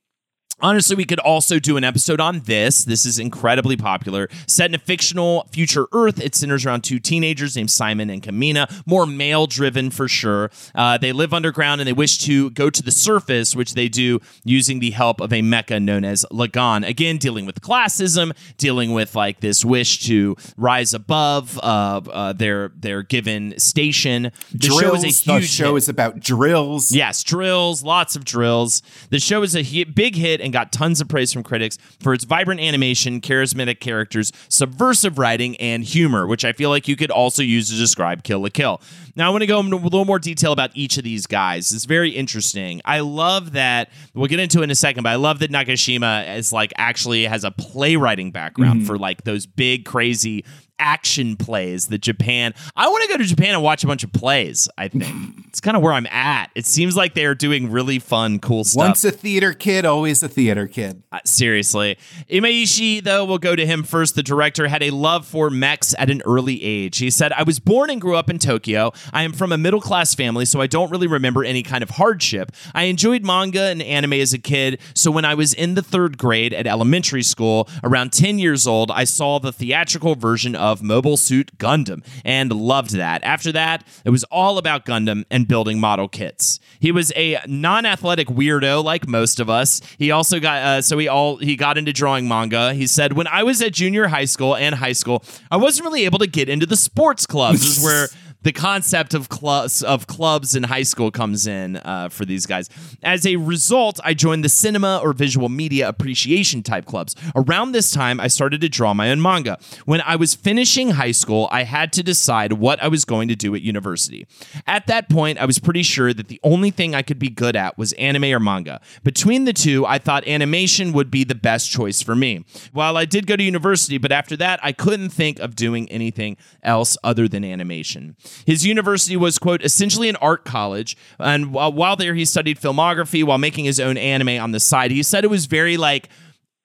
[0.62, 2.84] Honestly, we could also do an episode on this.
[2.84, 4.28] This is incredibly popular.
[4.46, 8.70] Set in a fictional future Earth, it centers around two teenagers named Simon and Kamina,
[8.86, 10.50] more male driven for sure.
[10.74, 14.20] Uh, they live underground and they wish to go to the surface, which they do
[14.44, 16.86] using the help of a mecha known as Lagann.
[16.86, 22.70] Again, dealing with classism, dealing with like this wish to rise above uh, uh, their
[22.76, 24.30] their given station.
[24.52, 24.80] The drills.
[24.80, 25.82] show is a huge the show hit.
[25.82, 26.92] is about drills.
[26.92, 28.82] Yes, drills, lots of drills.
[29.10, 32.14] The show is a hi- big hit and got tons of praise from critics for
[32.14, 37.10] its vibrant animation, charismatic characters, subversive writing, and humor, which I feel like you could
[37.10, 38.80] also use to describe Kill la Kill.
[39.14, 41.72] Now, I want to go into a little more detail about each of these guys.
[41.72, 42.80] It's very interesting.
[42.84, 46.36] I love that, we'll get into it in a second, but I love that Nakashima
[46.36, 48.86] is like actually has a playwriting background mm-hmm.
[48.86, 50.44] for like those big, crazy
[50.82, 52.52] action plays that Japan.
[52.74, 55.04] I want to go to Japan and watch a bunch of plays, I think.
[55.46, 56.50] it's kind of where I'm at.
[56.56, 58.78] It seems like they're doing really fun, cool stuff.
[58.78, 61.02] Once a theater kid, always a theater kid.
[61.12, 61.96] Uh, seriously.
[62.28, 64.16] Imaishi, though, we'll go to him first.
[64.16, 66.98] The director had a love for mechs at an early age.
[66.98, 68.92] He said, I was born and grew up in Tokyo.
[69.12, 71.90] I am from a middle class family, so I don't really remember any kind of
[71.90, 72.50] hardship.
[72.74, 76.18] I enjoyed manga and anime as a kid, so when I was in the third
[76.18, 81.16] grade at elementary school, around 10 years old, I saw the theatrical version of Mobile
[81.16, 83.24] Suit Gundam and loved that.
[83.24, 86.60] After that, it was all about Gundam and building model kits.
[86.78, 89.80] He was a non-athletic weirdo like most of us.
[89.98, 92.72] He also got uh, so he all he got into drawing manga.
[92.72, 96.04] He said, "When I was at junior high school and high school, I wasn't really
[96.04, 98.08] able to get into the sports clubs." is where
[98.42, 102.68] the concept of clubs of clubs in high school comes in uh, for these guys.
[103.02, 107.14] As a result, I joined the cinema or visual media appreciation type clubs.
[107.34, 109.58] Around this time, I started to draw my own manga.
[109.84, 113.36] When I was finishing high school, I had to decide what I was going to
[113.36, 114.26] do at university.
[114.66, 117.56] At that point, I was pretty sure that the only thing I could be good
[117.56, 118.80] at was anime or manga.
[119.02, 122.44] Between the two, I thought animation would be the best choice for me.
[122.72, 126.36] While I did go to university, but after that, I couldn't think of doing anything
[126.62, 128.16] else other than animation.
[128.46, 130.96] His university was, quote, essentially an art college.
[131.18, 134.90] And while, while there, he studied filmography while making his own anime on the side.
[134.90, 136.08] He said it was very like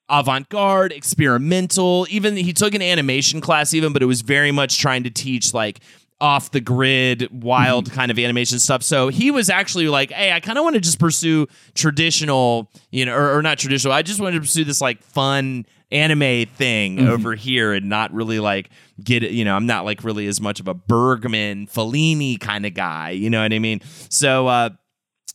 [0.10, 2.08] avant garde, experimental.
[2.10, 5.54] Even he took an animation class, even, but it was very much trying to teach
[5.54, 5.80] like
[6.20, 7.96] off the grid, wild mm-hmm.
[7.96, 8.82] kind of animation stuff.
[8.82, 13.06] So he was actually like, hey, I kind of want to just pursue traditional, you
[13.06, 13.94] know, or, or not traditional.
[13.94, 18.39] I just wanted to pursue this like fun anime thing over here and not really
[18.39, 18.69] like
[19.04, 22.65] get it, you know, I'm not like really as much of a Bergman, Fellini kind
[22.65, 23.82] of guy, you know what I mean?
[24.10, 24.69] So, uh,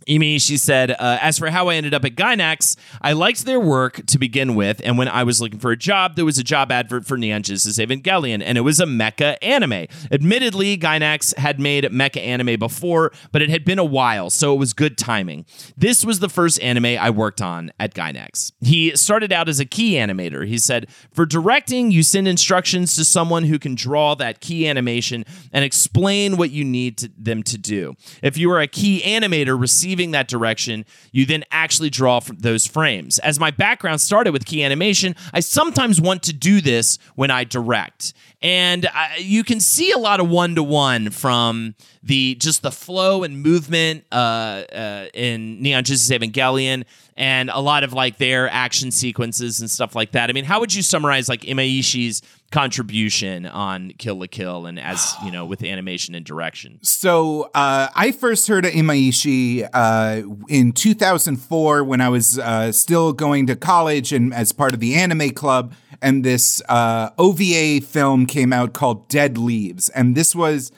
[0.08, 3.60] Emi, she said, uh, as for how I ended up at Gainax, I liked their
[3.60, 6.44] work to begin with, and when I was looking for a job, there was a
[6.44, 9.86] job advert for Neon Genesis Evangelion, and it was a mecha anime.
[10.10, 14.58] Admittedly, Gainax had made mecha anime before, but it had been a while, so it
[14.58, 15.44] was good timing.
[15.76, 18.52] This was the first anime I worked on at Gainax.
[18.60, 20.46] He started out as a key animator.
[20.46, 25.24] He said, for directing, you send instructions to someone who can draw that key animation
[25.52, 27.94] and explain what you need to, them to do.
[28.22, 29.58] If you are a key animator
[29.92, 33.18] receiving that direction, you then actually draw from those frames.
[33.18, 37.44] As my background started with key animation, I sometimes want to do this when I
[37.44, 38.14] direct.
[38.40, 42.72] And I, you can see a lot of one to one from the just the
[42.72, 46.84] flow and movement uh, uh, in Neon Genesis Evangelion,
[47.16, 50.30] and a lot of like their action sequences and stuff like that.
[50.30, 55.14] I mean, how would you summarize like Imaishi's contribution on Kill la Kill and as
[55.24, 56.78] you know with animation and direction?
[56.82, 63.12] So uh, I first heard of Imaishi uh, in 2004 when I was uh, still
[63.12, 65.74] going to college and as part of the anime club.
[66.00, 70.72] And this uh, OVA film came out called Dead Leaves, and this was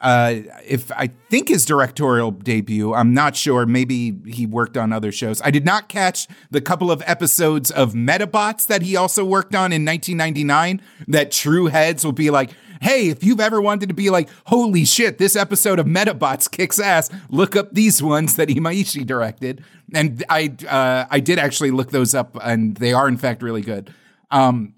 [0.00, 0.36] uh,
[0.66, 2.94] if I think his directorial debut.
[2.94, 3.66] I'm not sure.
[3.66, 5.42] Maybe he worked on other shows.
[5.42, 9.72] I did not catch the couple of episodes of Medabots that he also worked on
[9.72, 10.80] in 1999.
[11.08, 14.86] That true heads will be like, hey, if you've ever wanted to be like, holy
[14.86, 19.62] shit, this episode of Medabots kicks ass, look up these ones that Imaishi directed.
[19.92, 23.60] And I uh, I did actually look those up, and they are in fact really
[23.60, 23.92] good.
[24.30, 24.74] Um,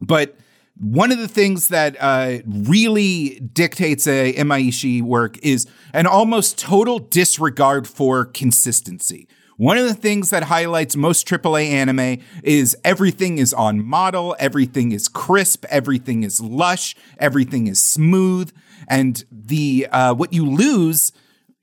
[0.00, 0.36] but
[0.80, 6.98] one of the things that uh, really dictates a Imaishi work is an almost total
[6.98, 9.28] disregard for consistency.
[9.56, 14.90] One of the things that highlights most AAA anime is everything is on model, everything
[14.90, 18.50] is crisp, everything is lush, everything is smooth,
[18.88, 21.12] and the uh, what you lose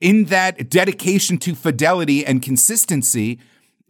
[0.00, 3.38] in that dedication to fidelity and consistency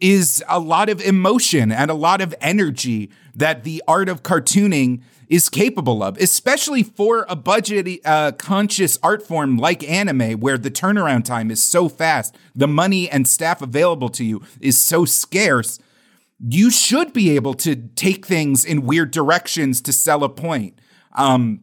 [0.01, 5.01] is a lot of emotion and a lot of energy that the art of cartooning
[5.33, 10.69] is capable of, especially for a budget uh, conscious art form like anime, where the
[10.69, 15.79] turnaround time is so fast, the money and staff available to you is so scarce.
[16.39, 20.77] You should be able to take things in weird directions to sell a point.
[21.13, 21.61] Um,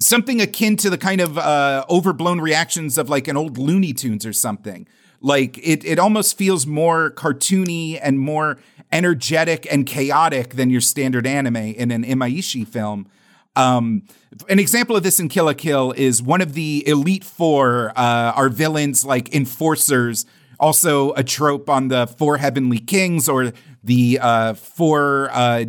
[0.00, 4.26] something akin to the kind of uh, overblown reactions of like an old Looney Tunes
[4.26, 4.88] or something.
[5.20, 8.58] Like it, it almost feels more cartoony and more
[8.92, 13.08] energetic and chaotic than your standard anime in an Imaishi film.
[13.56, 14.04] Um,
[14.48, 18.32] an example of this in Kill la Kill is one of the Elite Four uh,
[18.34, 20.24] are villains like enforcers,
[20.58, 23.52] also a trope on the Four Heavenly Kings or
[23.84, 25.64] the uh, Four uh,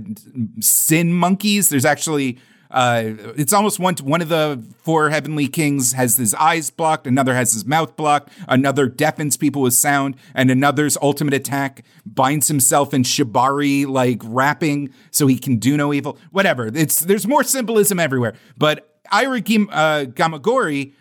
[0.59, 1.69] Sin Monkeys.
[1.69, 2.37] There's actually
[2.73, 7.35] uh, it's almost one one of the four heavenly kings has his eyes blocked, another
[7.35, 12.91] has his mouth blocked, another deafens people with sound, and another's ultimate attack binds himself
[12.93, 16.17] in shibari like wrapping so he can do no evil.
[16.31, 16.67] Whatever.
[16.73, 18.33] It's there's more symbolism everywhere.
[18.57, 20.93] But Ira Gim, uh, Gamagori,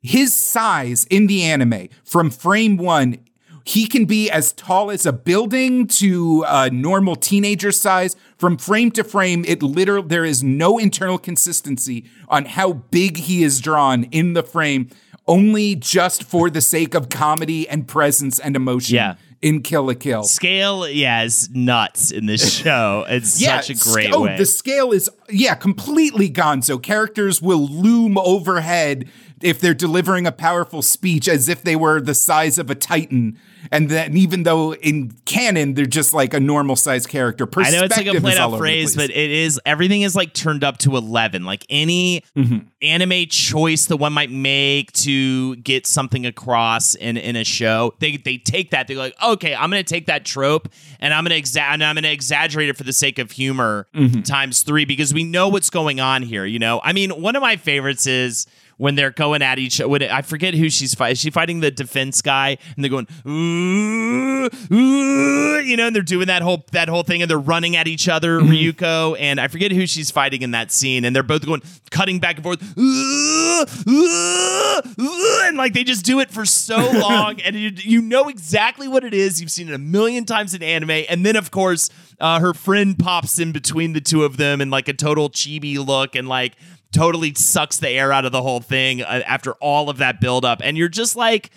[0.00, 3.18] his size in the anime from frame one
[3.64, 8.16] he can be as tall as a building to a normal teenager size.
[8.38, 13.42] From frame to frame, it literally there is no internal consistency on how big he
[13.42, 14.88] is drawn in the frame,
[15.26, 18.96] only just for the sake of comedy and presence and emotion.
[18.96, 19.14] Yeah.
[19.42, 20.24] In Kill la Kill.
[20.24, 23.06] Scale, yeah, is nuts in this show.
[23.08, 24.36] It's Yeah, such a great oh, way.
[24.36, 26.60] the scale is yeah, completely gone.
[26.60, 29.08] So characters will loom overhead
[29.42, 33.38] if they're delivering a powerful speech as if they were the size of a titan.
[33.70, 37.82] And then even though in canon they're just like a normal sized character, I know
[37.84, 40.96] it's like a played out phrase, but it is everything is like turned up to
[40.96, 41.44] eleven.
[41.44, 42.58] Like any Mm-hmm.
[42.80, 48.16] anime choice that one might make to get something across in in a show, they
[48.16, 48.88] they take that.
[48.88, 50.68] They're like, okay, I'm gonna take that trope
[50.98, 54.22] and I'm gonna exa- and I'm gonna exaggerate it for the sake of humor Mm-hmm.
[54.22, 56.46] times three because we know what's going on here.
[56.46, 58.46] You know, I mean, one of my favorites is.
[58.80, 61.12] When they're going at each, when I forget who she's fighting.
[61.12, 62.56] Is she fighting the defense guy?
[62.74, 67.20] And they're going, ooh, ooh, you know, and they're doing that whole that whole thing,
[67.20, 68.50] and they're running at each other, mm-hmm.
[68.50, 71.60] Ryuko, and I forget who she's fighting in that scene, and they're both going
[71.90, 76.76] cutting back and forth, ooh, ooh, ooh, and like they just do it for so
[76.94, 79.42] long, and you, you know exactly what it is.
[79.42, 81.90] You've seen it a million times in anime, and then of course
[82.20, 85.84] uh, her friend pops in between the two of them in like a total chibi
[85.84, 86.56] look, and like
[86.92, 90.60] totally sucks the air out of the whole thing uh, after all of that buildup,
[90.62, 91.50] and you're just like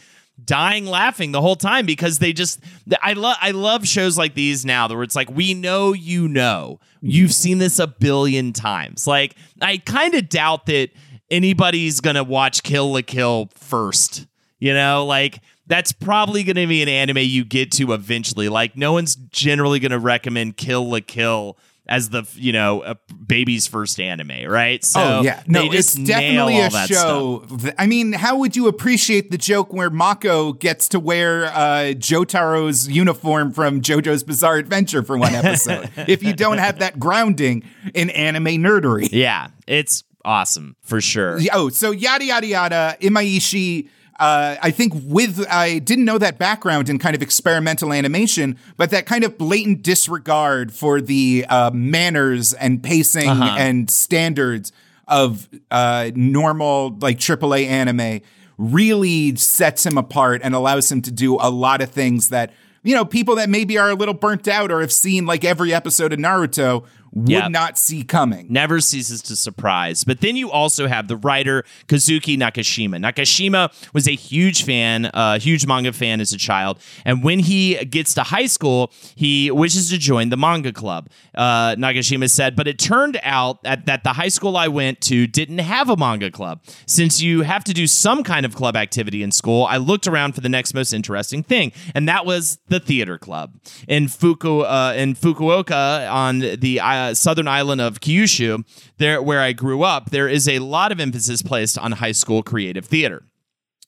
[0.43, 2.59] dying laughing the whole time because they just
[3.01, 6.79] I love I love shows like these now where it's like we know you know.
[7.01, 9.05] You've seen this a billion times.
[9.05, 10.89] Like I kind of doubt that
[11.29, 14.27] anybody's gonna watch Kill la Kill first
[14.63, 15.05] you know?
[15.05, 19.79] Like that's probably gonna be an anime you get to eventually like no one's generally
[19.79, 22.95] gonna recommend Kill la Kill as the you know a
[23.27, 26.87] baby's first anime right so oh yeah, no, it's definitely a stuff.
[26.87, 27.45] show.
[27.59, 31.93] th- I mean, how would you appreciate the joke where Mako gets to wear uh,
[31.97, 35.89] Jotaro's uniform from JoJo's Bizarre Adventure for one episode?
[36.07, 39.09] if you don't have that grounding in anime nerdery.
[39.11, 42.97] yeah it's awesome for sure Oh, so yada yada yada.
[43.01, 43.89] Imaishi.
[44.19, 48.91] Uh, I think with I didn't know that background in kind of experimental animation, but
[48.91, 53.55] that kind of blatant disregard for the uh, manners and pacing Uh-huh.
[53.57, 54.71] and standards
[55.07, 58.21] of uh, normal like AAA anime
[58.57, 62.53] really sets him apart and allows him to do a lot of things that
[62.83, 65.73] you know people that maybe are a little burnt out or have seen like every
[65.73, 67.51] episode of Naruto would Yep.
[67.51, 68.47] not see coming.
[68.49, 70.03] never ceases to surprise.
[70.03, 72.97] But then you also have the writer Kazuki Nakashima.
[72.99, 77.75] Nakashima was a huge fan, a huge manga fan as a child, and when he
[77.85, 81.07] gets to high school, he wishes to join the manga club.
[81.35, 85.27] Uh, Nakashima said, but it turned out that, that the high school I went to
[85.27, 86.61] didn't have a manga club.
[86.85, 90.33] Since you have to do some kind of club activity in school, I looked around
[90.33, 93.53] for the next most interesting thing, and that was the theater club
[93.87, 98.63] in Fuku uh, in Fukuoka on the uh, southern island of Kyushu,
[98.97, 100.11] there where I grew up.
[100.11, 103.23] There is a lot of emphasis placed on high school creative theater.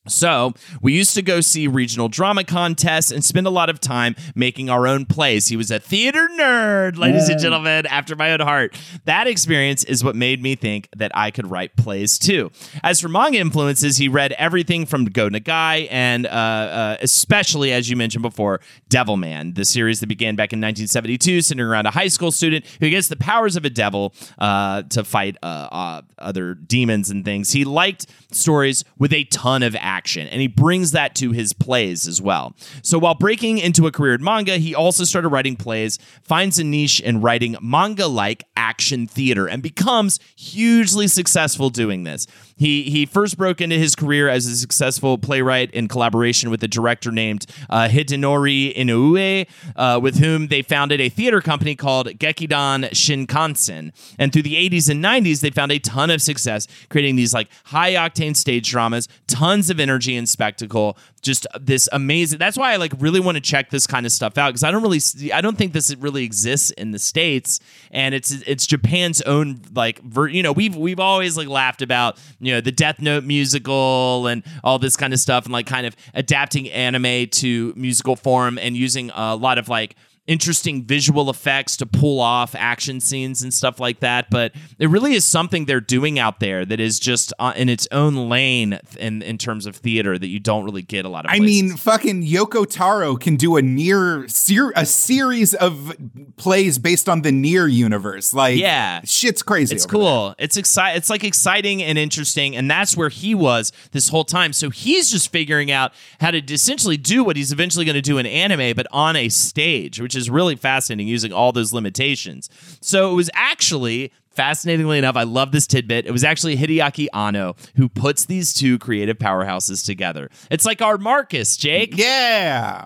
[0.07, 4.15] So, we used to go see regional drama contests and spend a lot of time
[4.35, 5.47] making our own plays.
[5.47, 8.79] He was a theater nerd, ladies and gentlemen, after my own heart.
[9.05, 12.51] That experience is what made me think that I could write plays too.
[12.83, 17.89] As for manga influences, he read everything from Go Nagai and uh, uh, especially, as
[17.89, 22.07] you mentioned before, Devilman, the series that began back in 1972, centering around a high
[22.07, 26.53] school student who gets the powers of a devil uh, to fight uh, uh, other
[26.53, 27.51] demons and things.
[27.51, 32.07] He liked stories with a ton of action, and he brings that to his plays
[32.07, 32.55] as well.
[32.81, 36.63] So while breaking into a career in manga, he also started writing plays, finds a
[36.63, 42.27] niche in writing manga like action theater, and becomes hugely successful doing this.
[42.57, 46.67] He he first broke into his career as a successful playwright in collaboration with a
[46.67, 52.89] director named uh, Hidenori Inoue, uh, with whom they founded a theater company called Gekidan
[52.91, 53.91] Shinkansen.
[54.17, 57.49] And through the 80s and 90s, they found a ton of success creating these like
[57.65, 60.97] high octane stage dramas, tons of energy and spectacle.
[61.21, 62.39] Just this amazing.
[62.39, 64.71] That's why I like really want to check this kind of stuff out because I
[64.71, 67.59] don't really, see, I don't think this really exists in the states,
[67.91, 72.17] and it's it's Japan's own like, ver- you know, we've we've always like laughed about
[72.39, 75.85] you know the Death Note musical and all this kind of stuff, and like kind
[75.85, 79.95] of adapting anime to musical form and using a lot of like
[80.27, 84.29] interesting visual effects to pull off action scenes and stuff like that.
[84.29, 87.87] But it really is something they're doing out there that is just uh, in its
[87.91, 91.31] own lane in in terms of theater that you don't really get a lot of.
[91.31, 95.95] I mean, fucking Yoko Taro can do a NieR ser- a series of
[96.37, 98.33] plays based on the NieR universe.
[98.33, 99.01] Like, Yeah.
[99.05, 99.75] shit's crazy.
[99.75, 100.01] It's over there.
[100.01, 100.35] cool.
[100.39, 100.97] It's exciting.
[100.97, 104.53] It's like exciting and interesting, and that's where he was this whole time.
[104.53, 108.17] So he's just figuring out how to essentially do what he's eventually going to do
[108.17, 112.49] in anime, but on a stage, which is really fascinating, using all those limitations.
[112.81, 114.11] So it was actually.
[114.31, 116.05] Fascinatingly enough, I love this tidbit.
[116.05, 120.29] It was actually Hideaki Anno who puts these two creative powerhouses together.
[120.51, 121.95] It's like our Marcus, Jake.
[121.95, 122.85] Yeah.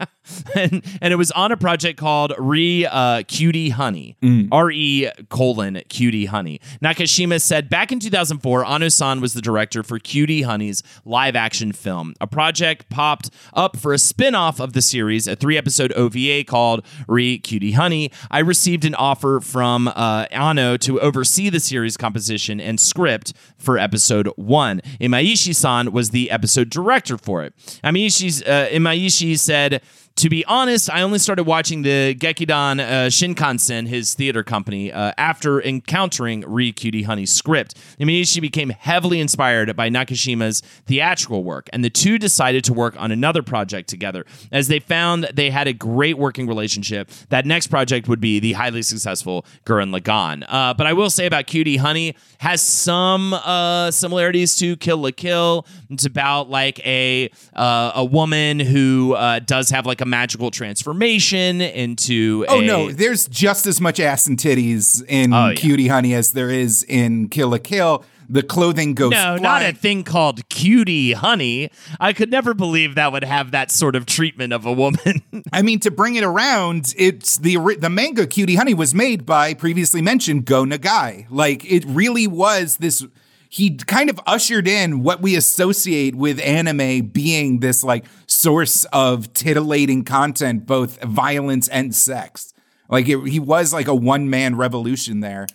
[0.54, 4.16] and, and it was on a project called Re uh, Cutie Honey,
[4.52, 6.60] R E colon Cutie Honey.
[6.82, 12.14] Nakashima said back in 2004, Anno-san was the director for Cutie Honey's live action film.
[12.20, 16.44] A project popped up for a spin off of the series, a three episode OVA
[16.44, 18.10] called Re Cutie Honey.
[18.30, 23.78] I received an offer from uh, Ano to oversee the series composition and script for
[23.78, 24.80] episode one.
[25.00, 27.54] Imaishi san was the episode director for it.
[27.84, 29.82] Imaishi, uh, Imaishi said,
[30.16, 35.12] to be honest, I only started watching the Gekidan uh, Shinkansen, his theater company, uh,
[35.18, 37.76] after encountering Re Cutie Honey's script.
[38.00, 43.12] Imaishi became heavily inspired by Nakashima's theatrical work, and the two decided to work on
[43.12, 44.24] another project together.
[44.50, 48.54] As they found they had a great working relationship, that next project would be the
[48.54, 50.44] highly successful Gurren Lagann.
[50.48, 55.10] Uh, but I will say about Cutie Honey has some uh, similarities to Kill la
[55.14, 55.66] Kill.
[55.90, 61.60] It's about like a uh, a woman who uh, does have like a magical transformation
[61.60, 62.44] into.
[62.48, 65.54] Oh a- no, there's just as much ass and titties in Oh, yeah.
[65.54, 68.04] Cutie Honey as there is in Kill a Kill.
[68.28, 69.42] The clothing goes No, flying.
[69.42, 71.70] not a thing called cutie honey.
[72.00, 75.22] I could never believe that would have that sort of treatment of a woman.
[75.52, 79.54] I mean, to bring it around, it's the the manga Cutie Honey was made by
[79.54, 81.26] previously mentioned Go Nagai.
[81.30, 83.06] Like it really was this.
[83.48, 88.04] He kind of ushered in what we associate with anime being this like
[88.36, 92.52] source of titillating content, both violence and sex.
[92.88, 95.46] Like it, he was like a one man revolution there.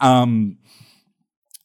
[0.00, 0.58] Um,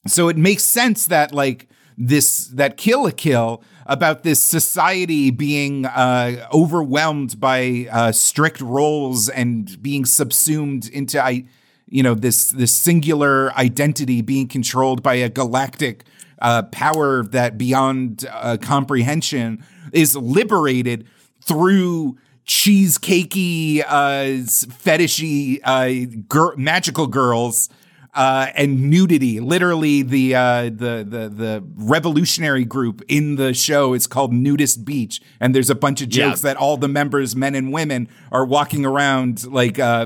[0.08, 1.68] so it makes sense that like
[1.98, 9.30] this that kill a kill about this society being uh, overwhelmed by uh, strict roles
[9.30, 11.46] and being subsumed into I
[11.88, 16.04] you know this this singular identity being controlled by a galactic
[16.42, 19.64] uh, power that beyond uh, comprehension
[19.96, 21.08] is liberated
[21.42, 24.44] through cheesecakey uh
[24.84, 27.70] fetishy uh gir- magical girls
[28.18, 29.42] uh, and nudity.
[29.42, 35.20] Literally, the uh, the the the revolutionary group in the show is called Nudist Beach,
[35.42, 36.54] and there's a bunch of jokes Yeah.
[36.54, 40.06] that all the members, men and women, are walking around like uh,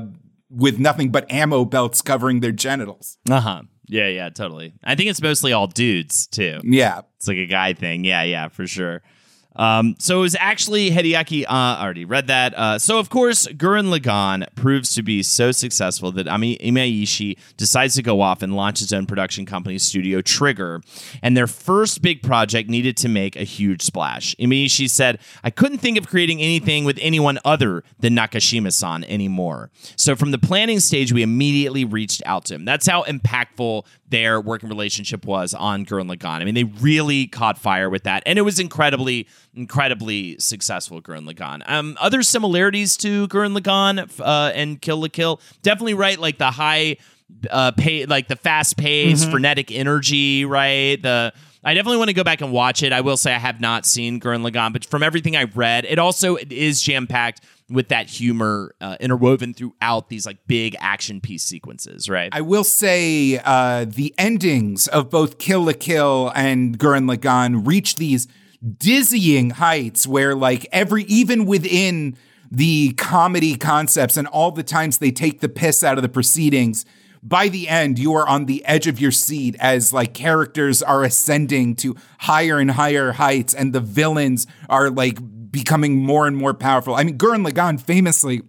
[0.50, 3.16] with nothing but ammo belts covering their genitals.
[3.30, 3.62] Uh huh.
[3.86, 4.74] Yeah, yeah, totally.
[4.82, 6.58] I think it's mostly all dudes too.
[6.64, 7.02] Yeah.
[7.16, 8.04] It's like a guy thing.
[8.04, 9.02] Yeah, yeah, for sure.
[9.60, 11.44] Um, so it was actually Hideaki.
[11.44, 12.54] Uh, I already read that.
[12.54, 17.94] Uh, so of course, Gurren Lagann proves to be so successful that Ami Imaishi decides
[17.96, 20.80] to go off and launch his own production company, Studio Trigger.
[21.22, 24.34] And their first big project needed to make a huge splash.
[24.36, 30.16] Imaishi said, "I couldn't think of creating anything with anyone other than Nakashima-san anymore." So
[30.16, 32.64] from the planning stage, we immediately reached out to him.
[32.64, 36.40] That's how impactful their working relationship was on Gurren Lagann.
[36.40, 41.00] I mean, they really caught fire with that, and it was incredibly, incredibly successful.
[41.00, 41.62] Gurren Lagann.
[41.68, 46.50] Um, other similarities to Gurren Lagann uh, and Kill la Kill, definitely right, like the
[46.50, 46.96] high,
[47.50, 51.00] uh, pay, like the fast pace, frenetic energy, right?
[51.00, 51.32] The
[51.62, 52.92] I definitely want to go back and watch it.
[52.92, 55.98] I will say I have not seen Gurren Lagann, but from everything I've read, it
[55.98, 61.44] also is jam packed with that humor uh, interwoven throughout these like big action piece
[61.44, 62.28] sequences, right?
[62.32, 67.96] I will say uh, the endings of both Kill la Kill and Gurren Lagann reach
[67.96, 68.26] these
[68.76, 72.16] dizzying heights where, like, every, even within
[72.50, 76.84] the comedy concepts and all the times they take the piss out of the proceedings,
[77.22, 81.04] by the end, you are on the edge of your seat as like characters are
[81.04, 85.18] ascending to higher and higher heights, and the villains are like
[85.50, 86.94] becoming more and more powerful.
[86.94, 88.42] I mean, Gurren Lagann famously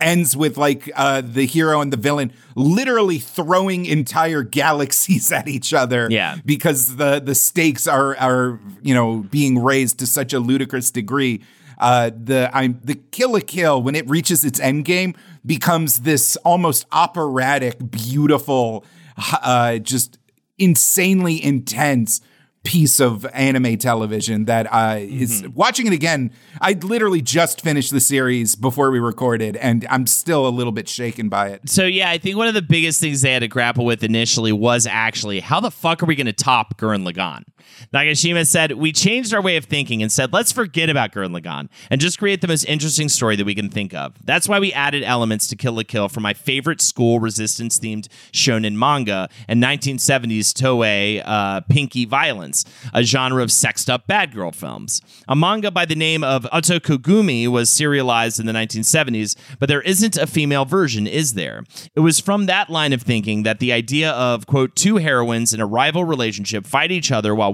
[0.00, 5.74] ends with like uh, the hero and the villain literally throwing entire galaxies at each
[5.74, 6.08] other.
[6.10, 6.36] Yeah.
[6.44, 11.42] because the the stakes are are you know being raised to such a ludicrous degree.
[11.76, 15.14] Uh, the I'm the Kill a Kill when it reaches its end game
[15.44, 18.84] becomes this almost operatic, beautiful,
[19.42, 20.18] uh, just
[20.56, 22.20] insanely intense
[22.64, 26.32] piece of anime television that uh, is watching it again.
[26.60, 30.88] I literally just finished the series before we recorded, and I'm still a little bit
[30.88, 31.68] shaken by it.
[31.68, 34.52] So yeah, I think one of the biggest things they had to grapple with initially
[34.52, 37.44] was actually how the fuck are we going to top Gurren Lagann?
[37.92, 41.68] Nagashima said, We changed our way of thinking and said, let's forget about Gurren Lagann
[41.90, 44.14] and just create the most interesting story that we can think of.
[44.24, 48.08] That's why we added elements to Kill la Kill from my favorite school resistance themed
[48.32, 54.50] shonen manga and 1970s Toei uh, Pinky Violence, a genre of sexed up bad girl
[54.50, 55.00] films.
[55.28, 59.82] A manga by the name of Otoko Gumi was serialized in the 1970s, but there
[59.82, 61.64] isn't a female version, is there?
[61.94, 65.60] It was from that line of thinking that the idea of, quote, two heroines in
[65.60, 67.53] a rival relationship fight each other while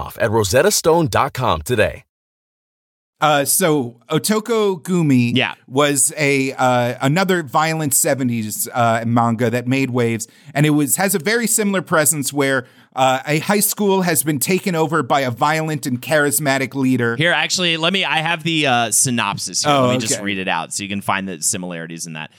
[0.19, 2.03] at rosettastone.com today.
[3.19, 5.53] Uh, so Otoko Gumi Yeah.
[5.67, 11.13] was a uh, another violent 70s uh, manga that made waves, and it was has
[11.13, 15.29] a very similar presence where uh, a high school has been taken over by a
[15.29, 17.15] violent and charismatic leader.
[17.15, 18.03] Here, actually, let me.
[18.03, 19.71] I have the uh, synopsis here.
[19.71, 22.31] Oh, let me just read it out so you can find the similarities in that.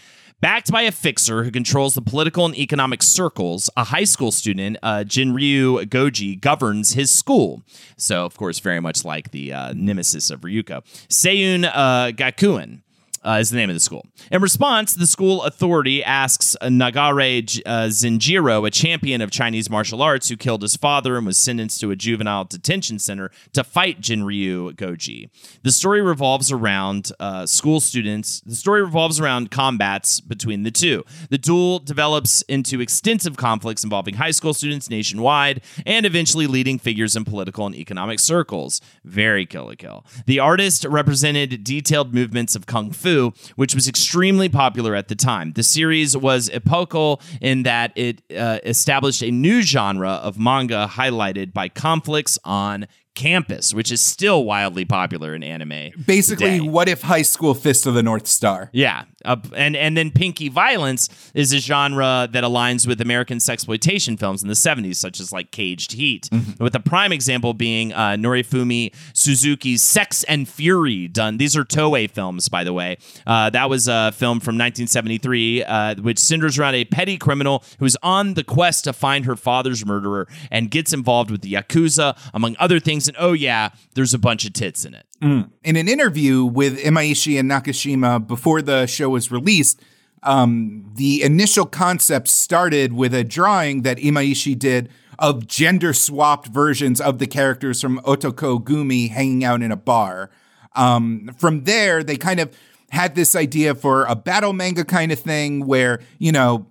[0.43, 4.77] Backed by a fixer who controls the political and economic circles, a high school student,
[4.83, 7.63] uh, Jinryu Goji, governs his school.
[7.97, 10.83] So, of course, very much like the uh, nemesis of Ryuko.
[11.09, 12.81] Seiyun uh, Gakuen
[13.25, 14.07] uh, is the name of the school.
[14.31, 20.03] In response, the school authority asks Nagare J- uh, Zenjiro, a champion of Chinese martial
[20.03, 24.01] arts who killed his father and was sentenced to a juvenile detention center, to fight
[24.01, 25.31] Jinryu Goji.
[25.63, 28.41] The story revolves around uh, school students.
[28.41, 31.05] The story revolves around combats between the two.
[31.31, 37.17] The duel develops into extensive conflicts involving high school students nationwide and eventually leading figures
[37.17, 38.81] in political and economic circles.
[39.05, 40.05] Very kill a kill.
[40.27, 43.12] The artist represented detailed movements of kung fu,
[43.57, 45.53] which was extremely popular at the time.
[45.53, 51.53] The series was epochal in that it uh, established a new genre of manga highlighted
[51.53, 55.91] by conflicts on campus, which is still wildly popular in anime.
[56.07, 56.69] Basically, today.
[56.69, 58.71] what if High School Fist of the North Star?
[58.73, 64.19] Yeah, uh, and and then pinky violence is a genre that aligns with American sexploitation
[64.19, 68.11] films in the '70s, such as like Caged Heat, with a prime example being uh,
[68.11, 71.09] Norifumi Suzuki's Sex and Fury.
[71.09, 71.37] Done.
[71.39, 72.99] These are Toei films, by the way.
[73.27, 77.97] Uh, that was a film from 1973, uh, which centers around a petty criminal who's
[78.03, 82.57] on the quest to find her father's murderer and gets involved with the yakuza, among
[82.59, 83.09] other things.
[83.09, 85.07] And oh yeah, there's a bunch of tits in it.
[85.23, 89.81] In an interview with Imaishi and Nakashima before the show was released,
[90.25, 97.01] um, the initial concept started with a drawing that Imaishi did of gender swapped versions
[97.01, 100.31] of the characters from Otoko Gumi hanging out in a bar.
[100.75, 102.57] Um, from there, they kind of
[102.91, 106.67] had this idea for a battle manga kind of thing where, you know,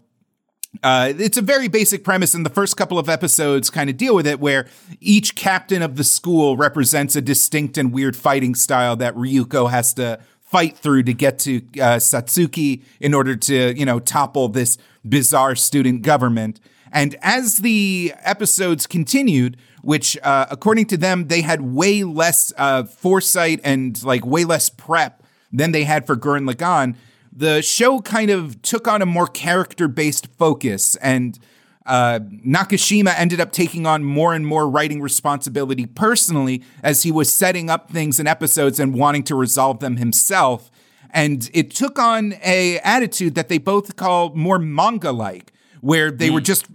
[0.84, 4.16] uh, it's a very basic premise, and the first couple of episodes kind of deal
[4.16, 4.68] with it, where
[5.00, 9.94] each captain of the school represents a distinct and weird fighting style that Ryuko has
[9.96, 14.78] to fight through to get to uh, Satsuki in order to, you know, topple this
[15.08, 16.60] bizarre student government.
[16.92, 22.84] And as the episodes continued, which uh, according to them, they had way less uh,
[22.84, 26.96] foresight and like way less prep than they had for Gurren Lagann,
[27.32, 31.40] the show kind of took on a more character based focus and
[31.86, 37.32] uh, Nakashima ended up taking on more and more writing responsibility personally as he was
[37.32, 40.70] setting up things in episodes and wanting to resolve them himself.
[41.10, 45.52] And it took on a attitude that they both call more manga like,
[45.82, 46.36] where they mm.
[46.36, 46.68] were just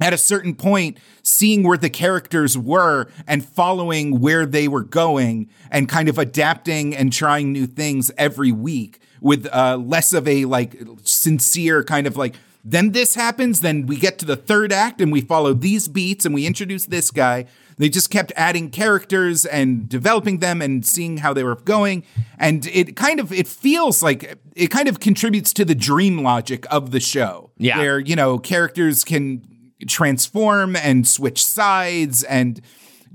[0.00, 5.48] at a certain point seeing where the characters were and following where they were going
[5.70, 10.44] and kind of adapting and trying new things every week with uh, less of a
[10.44, 12.34] like sincere kind of like
[12.68, 16.26] then this happens then we get to the third act and we follow these beats
[16.26, 17.46] and we introduce this guy.
[17.78, 22.02] They just kept adding characters and developing them and seeing how they were going.
[22.38, 26.66] And it kind of it feels like it kind of contributes to the dream logic
[26.68, 27.78] of the show yeah.
[27.78, 29.46] where you know characters can
[29.86, 32.60] transform and switch sides and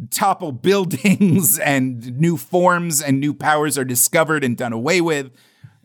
[0.09, 5.31] topple buildings and new forms and new powers are discovered and done away with.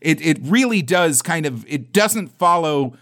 [0.01, 2.97] It it really does kind of it doesn't follow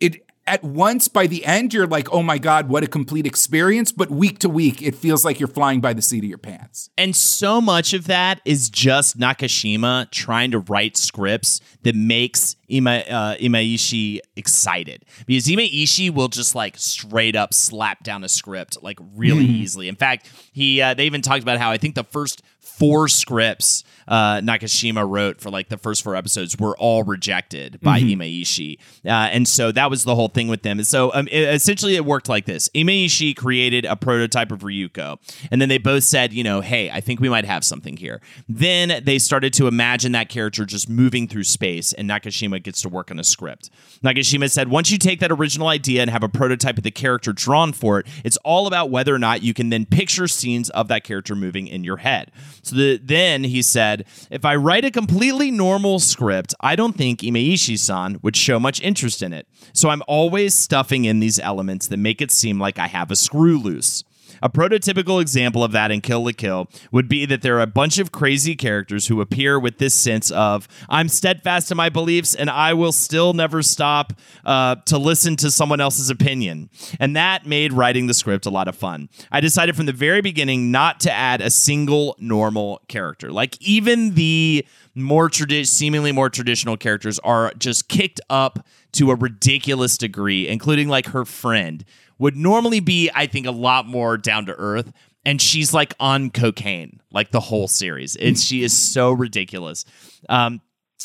[0.00, 3.92] it at once by the end you're like oh my god what a complete experience.
[3.92, 6.90] But week to week it feels like you're flying by the seat of your pants.
[6.96, 12.98] And so much of that is just nakashima trying to write scripts that makes Ima,
[13.08, 15.04] uh, imaishi excited.
[15.26, 19.50] Because imaishi will just like straight up slap down a script like really mm.
[19.50, 19.88] easily.
[19.88, 22.42] In fact he uh, they even talked about how i think the first
[22.78, 28.00] four scripts uh, Nakashima wrote for like the first four episodes were all rejected by
[28.00, 28.20] mm-hmm.
[28.20, 28.78] Imaishi.
[29.04, 30.78] Uh, and so that was the whole thing with them.
[30.78, 35.18] And so um, it, essentially it worked like this Imaishi created a prototype of Ryuko.
[35.50, 38.20] And then they both said, you know, hey, I think we might have something here.
[38.48, 42.88] Then they started to imagine that character just moving through space, and Nakashima gets to
[42.88, 43.70] work on a script.
[44.02, 47.32] Nakashima said, once you take that original idea and have a prototype of the character
[47.32, 50.88] drawn for it, it's all about whether or not you can then picture scenes of
[50.88, 52.30] that character moving in your head.
[52.68, 57.20] So the, then he said, if I write a completely normal script, I don't think
[57.20, 59.46] Imaishi san would show much interest in it.
[59.72, 63.16] So I'm always stuffing in these elements that make it seem like I have a
[63.16, 64.04] screw loose.
[64.42, 67.66] A prototypical example of that in Kill la Kill would be that there are a
[67.66, 72.34] bunch of crazy characters who appear with this sense of, I'm steadfast in my beliefs
[72.34, 74.12] and I will still never stop
[74.44, 76.70] uh, to listen to someone else's opinion.
[77.00, 79.08] And that made writing the script a lot of fun.
[79.32, 83.32] I decided from the very beginning not to add a single normal character.
[83.32, 89.14] Like, even the more tradi- seemingly more traditional characters are just kicked up to a
[89.14, 91.84] ridiculous degree, including like her friend
[92.18, 94.92] would normally be, I think, a lot more down to earth.
[95.24, 98.16] And she's like on cocaine, like the whole series.
[98.16, 99.84] And she is so ridiculous.
[100.28, 100.60] Um,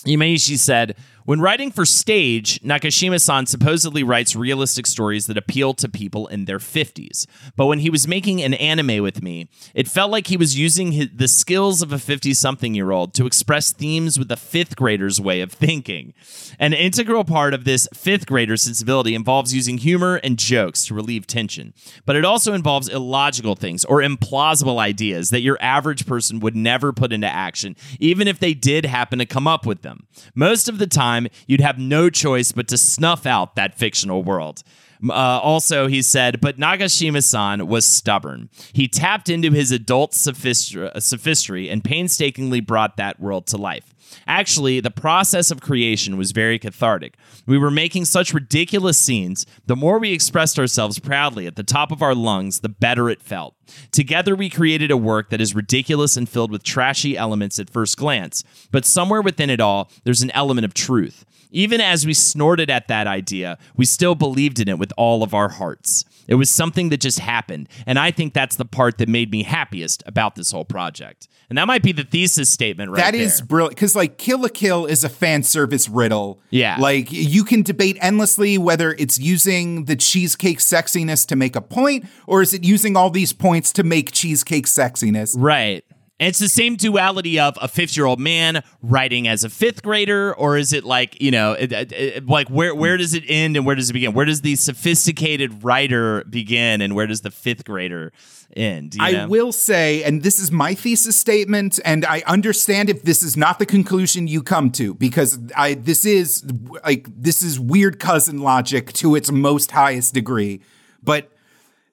[0.05, 0.95] she said,
[1.25, 6.45] when writing for stage, Nakashima san supposedly writes realistic stories that appeal to people in
[6.45, 7.25] their 50s.
[7.55, 10.91] But when he was making an anime with me, it felt like he was using
[10.91, 14.75] his, the skills of a 50 something year old to express themes with a fifth
[14.75, 16.13] grader's way of thinking.
[16.59, 21.27] An integral part of this fifth grader sensibility involves using humor and jokes to relieve
[21.27, 21.73] tension.
[22.05, 26.91] But it also involves illogical things or implausible ideas that your average person would never
[26.91, 30.07] put into action, even if they did happen to come up with them.
[30.35, 34.23] Most of the time, time, you'd have no choice but to snuff out that fictional
[34.23, 34.63] world.
[35.09, 38.49] Uh, also, he said, but Nagashima san was stubborn.
[38.71, 43.92] He tapped into his adult sophistry and painstakingly brought that world to life.
[44.27, 47.15] Actually, the process of creation was very cathartic.
[47.45, 49.45] We were making such ridiculous scenes.
[49.65, 53.21] The more we expressed ourselves proudly at the top of our lungs, the better it
[53.21, 53.55] felt.
[53.91, 57.97] Together, we created a work that is ridiculous and filled with trashy elements at first
[57.97, 61.25] glance, but somewhere within it all, there's an element of truth.
[61.51, 65.35] Even as we snorted at that idea, we still believed in it with all of
[65.35, 66.03] our hearts.
[66.27, 69.43] It was something that just happened, and I think that's the part that made me
[69.43, 71.27] happiest about this whole project.
[71.49, 73.45] And that might be the thesis statement right That is there.
[73.45, 76.39] brilliant because like Kill a Kill is a fan service riddle.
[76.49, 76.77] Yeah.
[76.79, 82.05] Like you can debate endlessly whether it's using the cheesecake sexiness to make a point
[82.25, 85.35] or is it using all these points to make cheesecake sexiness.
[85.37, 85.83] Right.
[86.23, 89.83] And it's the same duality of a 50 year old man writing as a fifth
[89.83, 93.25] grader, or is it like, you know, it, it, it, like where, where does it
[93.27, 94.13] end and where does it begin?
[94.13, 98.13] Where does the sophisticated writer begin and where does the fifth grader
[98.55, 98.95] end?
[98.95, 99.27] you I know?
[99.27, 103.59] will say, and this is my thesis statement, and I understand if this is not
[103.59, 106.41] the conclusion you come to, because I this is
[106.85, 110.61] like this is weird cousin logic to its most highest degree.
[111.03, 111.32] But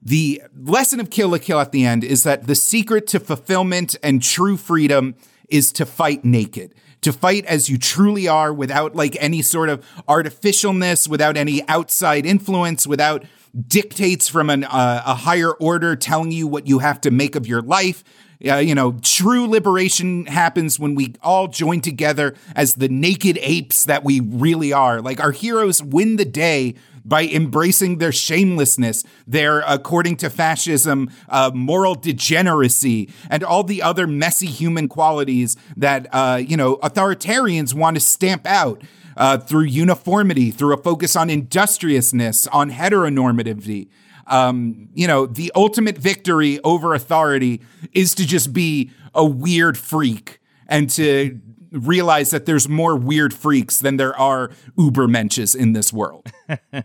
[0.02, 3.96] the lesson of Kill la Kill at the end is that the secret to fulfillment
[4.02, 5.14] and true freedom
[5.48, 6.74] is to fight naked.
[7.02, 12.26] To fight as you truly are without like any sort of artificialness, without any outside
[12.26, 13.24] influence, without
[13.66, 17.46] dictates from an, uh, a higher order telling you what you have to make of
[17.46, 18.04] your life.
[18.46, 23.84] Uh, you know, true liberation happens when we all join together as the naked apes
[23.84, 25.02] that we really are.
[25.02, 26.74] Like our heroes win the day
[27.04, 34.06] by embracing their shamelessness, their, according to fascism, uh, moral degeneracy, and all the other
[34.06, 38.82] messy human qualities that, uh, you know, authoritarians want to stamp out.
[39.16, 43.88] Uh, through uniformity, through a focus on industriousness, on heteronormativity.
[44.30, 47.60] Um, you know, the ultimate victory over authority
[47.92, 51.40] is to just be a weird freak and to
[51.72, 56.26] realize that there's more weird freaks than there are ubermensches in this world.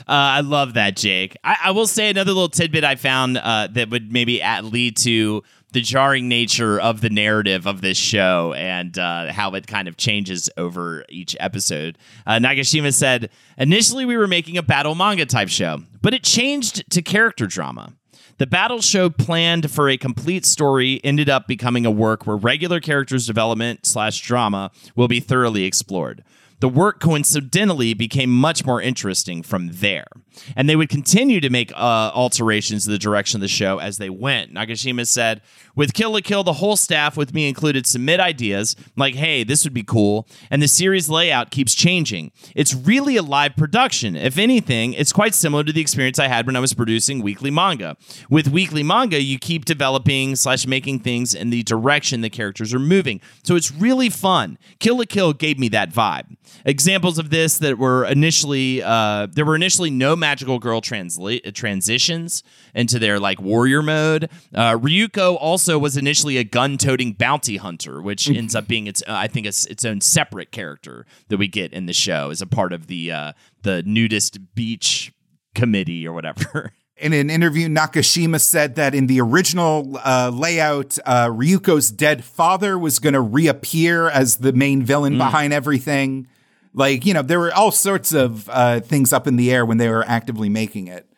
[0.00, 1.36] Uh, I love that, Jake.
[1.44, 4.96] I, I, will say another little tidbit I found uh, that would maybe at, lead
[4.98, 9.88] to the jarring nature of the narrative of this show and uh, how it kind
[9.88, 11.98] of changes over each episode.
[12.26, 16.88] Uh, Nagashima said, Initially, we were making a battle manga type show, but it changed
[16.90, 17.94] to character drama.
[18.38, 22.80] The battle show planned for a complete story ended up becoming a work where regular
[22.80, 26.24] characters development slash drama will be thoroughly explored.
[26.62, 30.06] The work coincidentally became much more interesting from there.
[30.54, 33.98] And they would continue to make uh, alterations to the direction of the show as
[33.98, 34.54] they went.
[34.54, 35.40] Nagashima said,
[35.74, 39.64] with Kill la Kill, the whole staff, with me included, submit ideas like, hey, this
[39.64, 40.28] would be cool.
[40.50, 42.32] And the series layout keeps changing.
[42.54, 44.16] It's really a live production.
[44.16, 47.50] If anything, it's quite similar to the experience I had when I was producing weekly
[47.50, 47.96] manga.
[48.28, 52.78] With weekly manga, you keep developing slash making things in the direction the characters are
[52.78, 53.20] moving.
[53.42, 54.58] So it's really fun.
[54.78, 56.36] Kill la Kill gave me that vibe.
[56.64, 62.42] Examples of this that were initially, uh, there were initially no magical girl transla- transitions
[62.74, 64.28] into their like warrior mode.
[64.54, 69.14] Uh, Ryuko also was initially a gun-toting bounty hunter, which ends up being its uh,
[69.14, 72.46] I think it's its own separate character that we get in the show as a
[72.46, 73.32] part of the uh,
[73.62, 75.12] the nudist beach
[75.54, 76.72] committee or whatever.
[76.98, 82.78] In an interview, Nakashima said that in the original uh, layout, uh, Ryuko's dead father
[82.78, 85.18] was going to reappear as the main villain mm.
[85.18, 86.28] behind everything.
[86.74, 89.78] Like, you know, there were all sorts of uh, things up in the air when
[89.78, 91.08] they were actively making it.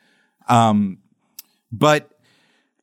[0.48, 1.00] Um,
[1.70, 2.13] but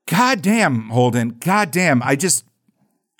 [0.07, 2.01] goddamn, Holden, God damn.
[2.03, 2.45] I just,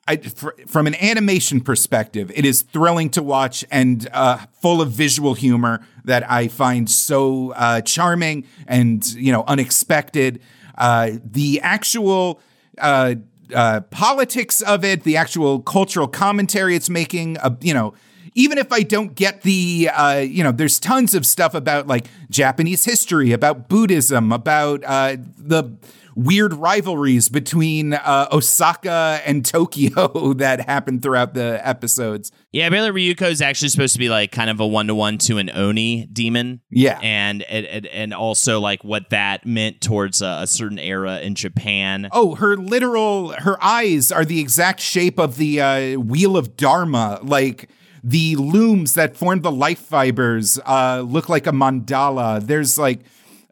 [0.08, 4.92] I, fr- from an animation perspective, it is thrilling to watch and uh, full of
[4.92, 10.42] visual humor that I find so uh, charming and you know unexpected.
[10.78, 12.42] Uh, the actual
[12.80, 13.16] uh,
[13.54, 17.94] uh, politics of it, the actual cultural commentary it's making, uh, you know.
[18.34, 19.90] Even if I don't get the,
[20.24, 25.76] you know, there's tons of stuff about like Japanese history, about Buddhism, about the
[26.16, 32.32] weird rivalries between uh, Osaka and Tokyo that happened throughout the episodes.
[32.52, 35.18] Yeah, apparently Ryuko is actually supposed to be like kind of a one to one
[35.20, 36.62] to an Oni demon.
[36.70, 41.36] Yeah, and and, and also like what that meant towards a, a, certain era in
[41.36, 42.10] Japan.
[42.12, 47.20] Oh, her literal her eyes are the exact shape of the uh, wheel of Dharma,
[47.24, 47.70] like.
[48.04, 52.44] The looms that form the life fibers uh, look like a mandala.
[52.44, 53.02] There's like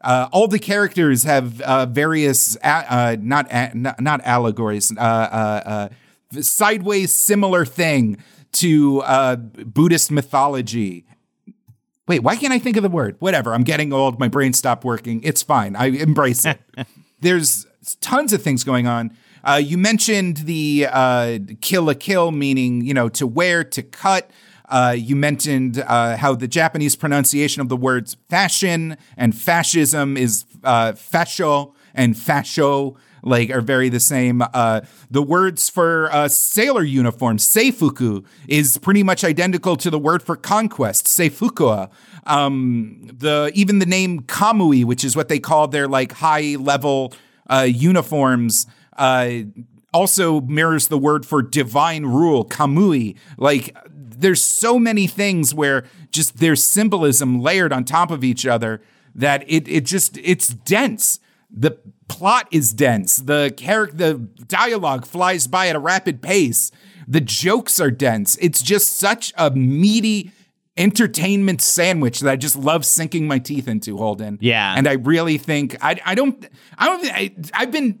[0.02, 5.88] uh, all the characters have uh, various uh, not, not, not allegories, uh, uh,
[6.34, 8.16] uh, sideways similar thing
[8.52, 9.02] to
[9.64, 11.04] Buddhist mythology.
[12.08, 13.16] Wait, why can't I think of the word?
[13.20, 13.54] Whatever.
[13.54, 14.18] I'm getting old.
[14.18, 15.22] My brain stopped working.
[15.22, 15.76] It's fine.
[15.76, 16.60] I embrace it.
[17.20, 17.66] There's
[18.00, 19.16] tons of things going on.
[19.60, 20.88] you mentioned the
[21.60, 24.30] kill a kill, meaning you know to wear, to cut.
[24.70, 30.44] Uh, you mentioned uh, how the Japanese pronunciation of the words fashion and fascism is
[30.62, 34.42] uh, fascio and fascio, like are very the same.
[34.54, 40.22] Uh, the words for uh, sailor uniform, seifuku, is pretty much identical to the word
[40.22, 41.90] for conquest, seifukua.
[42.26, 47.12] Um, the even the name kamui, which is what they call their like high level
[47.48, 48.66] uh, uniforms,
[48.96, 49.30] uh,
[49.92, 53.16] also mirrors the word for divine rule, kamui.
[53.36, 58.82] Like there's so many things where just there's symbolism layered on top of each other
[59.14, 61.20] that it it just it's dense.
[61.52, 61.78] The
[62.08, 63.16] plot is dense.
[63.16, 64.14] The character, the
[64.46, 66.70] dialogue flies by at a rapid pace.
[67.08, 68.36] The jokes are dense.
[68.40, 70.30] It's just such a meaty
[70.76, 74.38] entertainment sandwich that I just love sinking my teeth into, Holden.
[74.40, 74.74] Yeah.
[74.76, 76.46] And I really think I I don't
[76.78, 78.00] I don't I, I've been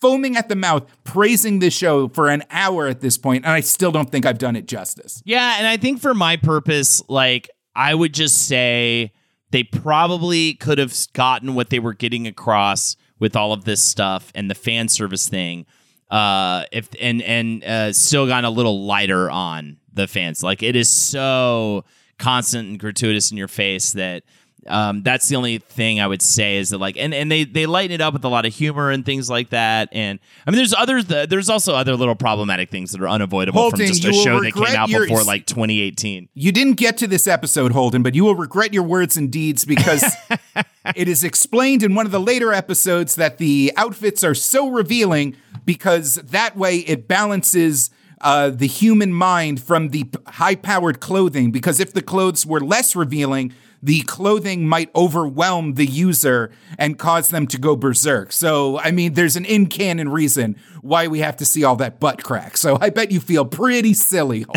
[0.00, 3.60] foaming at the mouth praising this show for an hour at this point and I
[3.60, 5.22] still don't think I've done it justice.
[5.24, 9.12] Yeah, and I think for my purpose, like I would just say
[9.50, 14.30] they probably could have gotten what they were getting across with all of this stuff
[14.34, 15.66] and the fan service thing.
[16.10, 20.42] Uh, if and and uh, still gotten a little lighter on the fans.
[20.42, 21.84] Like it is so
[22.18, 24.24] constant and gratuitous in your face that
[24.66, 27.66] um, that's the only thing I would say is that like and, and they they
[27.66, 30.56] lighten it up with a lot of humor and things like that and I mean
[30.58, 34.12] there's others there's also other little problematic things that are unavoidable Holden, from just a
[34.12, 36.28] show that came out your- before like 2018.
[36.34, 39.64] You didn't get to this episode, Holden, but you will regret your words and deeds
[39.64, 40.04] because
[40.96, 45.36] it is explained in one of the later episodes that the outfits are so revealing
[45.64, 47.90] because that way it balances
[48.20, 51.50] uh, the human mind from the high powered clothing.
[51.50, 53.52] Because if the clothes were less revealing,
[53.82, 58.32] the clothing might overwhelm the user and cause them to go berserk.
[58.32, 62.00] So, I mean, there's an in canon reason why we have to see all that
[62.00, 62.56] butt crack.
[62.56, 64.46] So, I bet you feel pretty silly.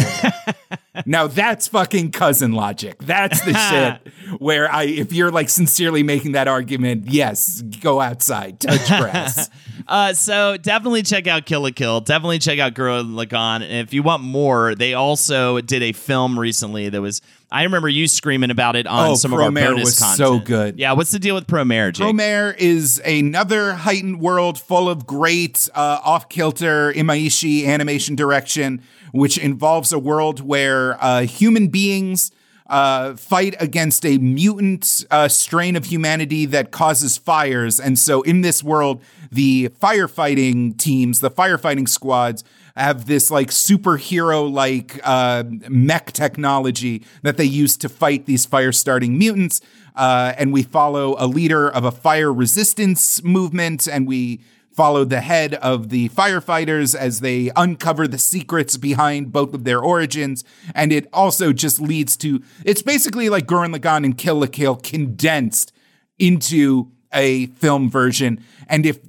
[1.06, 3.00] Now that's fucking cousin logic.
[3.00, 3.54] That's the
[4.04, 9.50] shit where I, if you're like sincerely making that argument, yes, go outside, touch grass.
[9.88, 12.02] Uh, so definitely check out Kill a Kill.
[12.02, 13.64] Definitely check out Gurren Lagann.
[13.64, 17.20] And if you want more, they also did a film recently that was.
[17.52, 20.18] I remember you screaming about it on Oh, some of our bonus was content.
[20.18, 20.80] so good.
[20.80, 22.08] Yeah, what's the deal with Promare, Jake?
[22.08, 28.82] Promare is another heightened world full of great uh, off kilter Imaishi animation direction,
[29.12, 32.32] which involves a world where uh, human beings
[32.68, 37.82] uh, fight against a mutant uh, strain of humanity that causes fires.
[37.82, 42.46] And so in this world, the firefighting teams, the firefighting squads,
[42.76, 48.72] have this like superhero like uh, mech technology that they use to fight these fire
[48.72, 49.62] starting mutants.
[49.96, 54.40] Uh, and we follow a leader of a fire resistance movement, and we
[54.72, 59.80] follow the head of the firefighters as they uncover the secrets behind both of their
[59.80, 60.44] origins.
[60.74, 64.78] And it also just leads to it's basically like Gurren Lagann and Kill la Kill
[64.78, 65.74] condensed
[66.18, 68.44] into a film version.
[68.68, 69.00] And if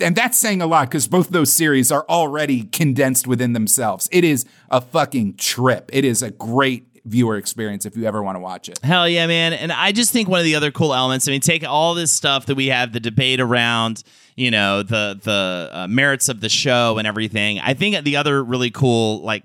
[0.00, 4.08] and that's saying a lot because both those series are already condensed within themselves.
[4.12, 5.90] It is a fucking trip.
[5.92, 8.78] It is a great viewer experience if you ever want to watch it.
[8.82, 9.52] Hell yeah, man.
[9.52, 12.12] And I just think one of the other cool elements, I mean, take all this
[12.12, 14.02] stuff that we have, the debate around,
[14.34, 17.60] you know, the the uh, merits of the show and everything.
[17.60, 19.44] I think the other really cool like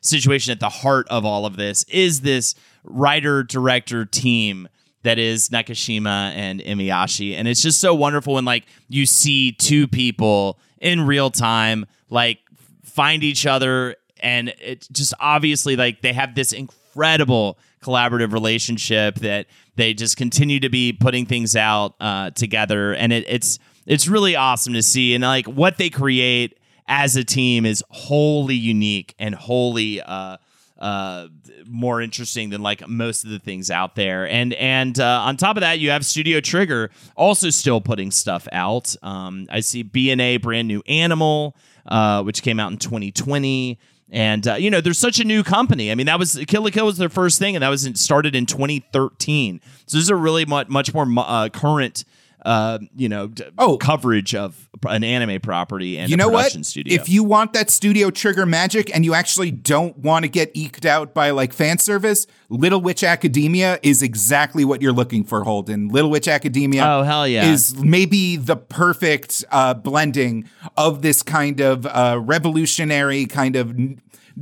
[0.00, 4.68] situation at the heart of all of this is this writer director team
[5.02, 7.34] that is Nakashima and Imaishi.
[7.34, 12.38] And it's just so wonderful when like you see two people in real time like
[12.84, 19.46] find each other and it's just obviously like they have this incredible collaborative relationship that
[19.76, 24.36] they just continue to be putting things out uh, together and it, it's it's really
[24.36, 29.34] awesome to see and like what they create as a team is wholly unique and
[29.34, 30.36] wholly uh,
[30.80, 31.28] uh,
[31.66, 34.28] more interesting than like most of the things out there.
[34.28, 38.48] And and uh, on top of that, you have Studio Trigger also still putting stuff
[38.52, 38.96] out.
[39.02, 41.56] Um, I see BNA brand new Animal,
[41.86, 43.78] uh, which came out in 2020.
[44.12, 45.92] And uh, you know, there's such a new company.
[45.92, 48.34] I mean, that was Kill la Kill was their first thing, and that was started
[48.34, 49.60] in 2013.
[49.86, 52.04] So this is a really much much more uh, current,
[52.44, 53.76] uh, you know, d- Oh.
[53.76, 56.50] coverage of an anime property and you a know what?
[56.64, 56.94] studio.
[56.94, 60.86] If you want that studio trigger magic and you actually don't want to get eked
[60.86, 65.88] out by like fan service, Little Witch Academia is exactly what you're looking for, Holden.
[65.88, 67.52] Little Witch Academia Oh, hell yeah.
[67.52, 73.76] is maybe the perfect uh, blending of this kind of uh, revolutionary kind of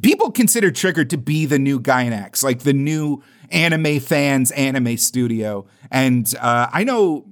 [0.03, 5.66] people consider Trigger to be the new Gainax, like the new anime fans anime studio.
[5.90, 7.26] And uh, I know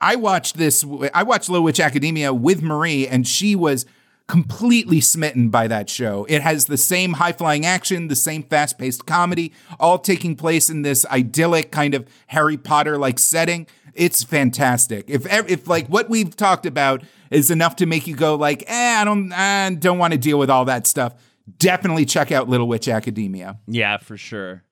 [0.00, 0.84] I watched this.
[1.14, 3.86] I watched Little Witch Academia with Marie, and she was
[4.26, 6.26] completely smitten by that show.
[6.28, 10.68] It has the same high flying action, the same fast paced comedy, all taking place
[10.68, 13.66] in this idyllic kind of Harry Potter like setting.
[13.94, 15.08] It's fantastic.
[15.08, 19.00] If if like what we've talked about is enough to make you go like, eh,
[19.00, 21.14] I don't, I don't want to deal with all that stuff.
[21.58, 23.58] Definitely check out Little Witch Academia.
[23.66, 24.64] Yeah, for sure.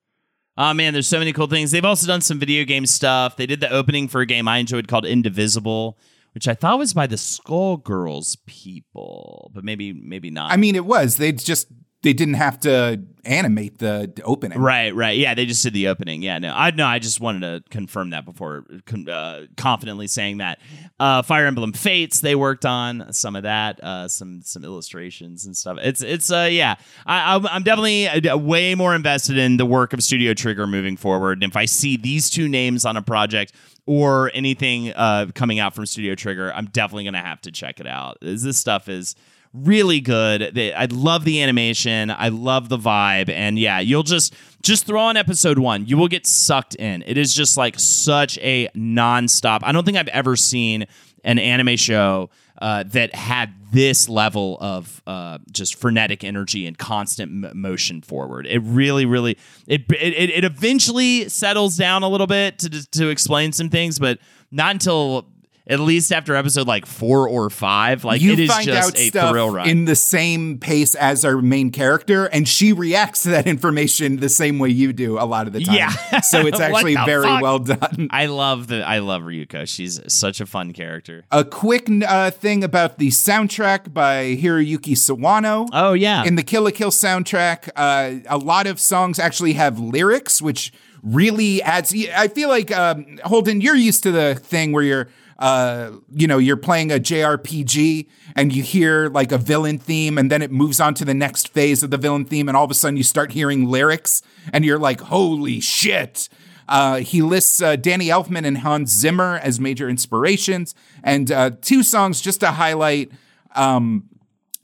[0.56, 1.70] Oh man, there's so many cool things.
[1.70, 3.36] They've also done some video game stuff.
[3.36, 5.98] They did the opening for a game I enjoyed called Indivisible,
[6.32, 10.52] which I thought was by the Skullgirls people, but maybe maybe not.
[10.52, 11.16] I mean, it was.
[11.16, 11.68] They just
[12.04, 14.58] they didn't have to animate the opening.
[14.60, 15.16] Right, right.
[15.16, 16.22] Yeah, they just did the opening.
[16.22, 18.66] Yeah, no, I no, I just wanted to confirm that before
[19.10, 20.60] uh, confidently saying that.
[21.00, 25.56] Uh, Fire Emblem Fates, they worked on some of that, uh, some some illustrations and
[25.56, 25.78] stuff.
[25.80, 26.76] It's it's uh yeah,
[27.06, 30.98] I, I'm, I'm definitely uh, way more invested in the work of Studio Trigger moving
[30.98, 31.42] forward.
[31.42, 33.54] And if I see these two names on a project
[33.86, 37.86] or anything uh, coming out from Studio Trigger, I'm definitely gonna have to check it
[37.86, 38.18] out.
[38.20, 39.16] This stuff is
[39.54, 40.50] really good.
[40.54, 42.10] They, I love the animation.
[42.10, 43.30] I love the vibe.
[43.30, 45.86] And yeah, you'll just just throw on episode one.
[45.86, 47.04] You will get sucked in.
[47.06, 49.60] It is just like such a nonstop.
[49.62, 50.86] I don't think I've ever seen
[51.22, 52.30] an anime show
[52.60, 58.46] uh, that had this level of uh, just frenetic energy and constant m- motion forward.
[58.46, 59.36] It really, really,
[59.66, 64.18] it, it it eventually settles down a little bit to to explain some things, but
[64.50, 65.26] not until
[65.66, 68.04] at least after episode like four or five.
[68.04, 69.68] Like you it is find just out a stuff thrill ride.
[69.68, 74.28] in the same pace as our main character, and she reacts to that information the
[74.28, 75.74] same way you do a lot of the time.
[75.74, 76.20] Yeah.
[76.20, 77.42] so it's actually very fuck?
[77.42, 78.08] well done.
[78.10, 79.66] I love the I love Ryuko.
[79.66, 81.24] She's such a fun character.
[81.30, 85.68] A quick uh, thing about the soundtrack by Hiroyuki Sawano.
[85.72, 86.24] Oh yeah.
[86.24, 90.72] In the Kill la Kill soundtrack, uh, a lot of songs actually have lyrics, which
[91.02, 91.94] really adds.
[92.14, 95.08] I feel like um, Holden, you're used to the thing where you're,
[95.38, 98.06] uh, you know, you're playing a JRPG
[98.36, 101.48] and you hear like a villain theme, and then it moves on to the next
[101.48, 104.22] phase of the villain theme, and all of a sudden you start hearing lyrics,
[104.52, 106.28] and you're like, "Holy shit!"
[106.68, 111.82] Uh, he lists uh, Danny Elfman and Hans Zimmer as major inspirations, and uh, two
[111.82, 113.10] songs just to highlight,
[113.54, 114.08] um,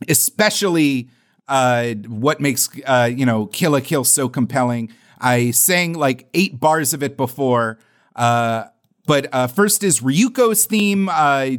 [0.09, 1.11] especially
[1.49, 4.93] uh, what makes uh, you know Kill la Kill so compelling.
[5.21, 7.79] I sang like eight bars of it before,
[8.17, 8.65] uh,
[9.11, 11.09] but uh, first is Ryuko's theme.
[11.09, 11.57] Uh,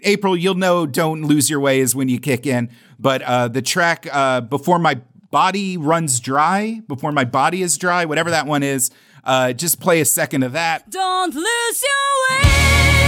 [0.00, 2.68] April, you'll know "Don't Lose Your Way" is when you kick in,
[2.98, 8.04] but uh, the track uh, before my body runs dry, before my body is dry,
[8.04, 8.90] whatever that one is.
[9.24, 10.90] Uh, just play a second of that.
[10.90, 13.01] Don't lose your way.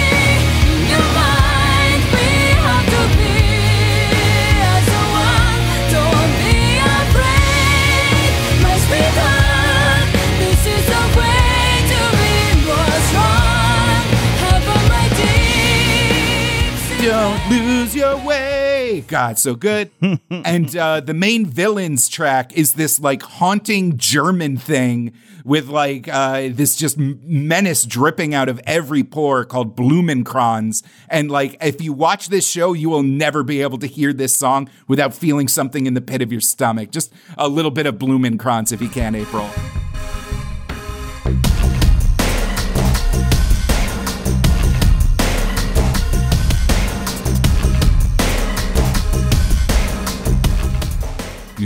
[19.07, 19.91] God, so good.
[20.31, 25.13] and uh, the main villains track is this like haunting German thing
[25.45, 30.83] with like uh, this just menace dripping out of every pore called Blumenkranz.
[31.09, 34.35] And like, if you watch this show, you will never be able to hear this
[34.35, 36.91] song without feeling something in the pit of your stomach.
[36.91, 39.49] Just a little bit of Blumenkranz if you can, April.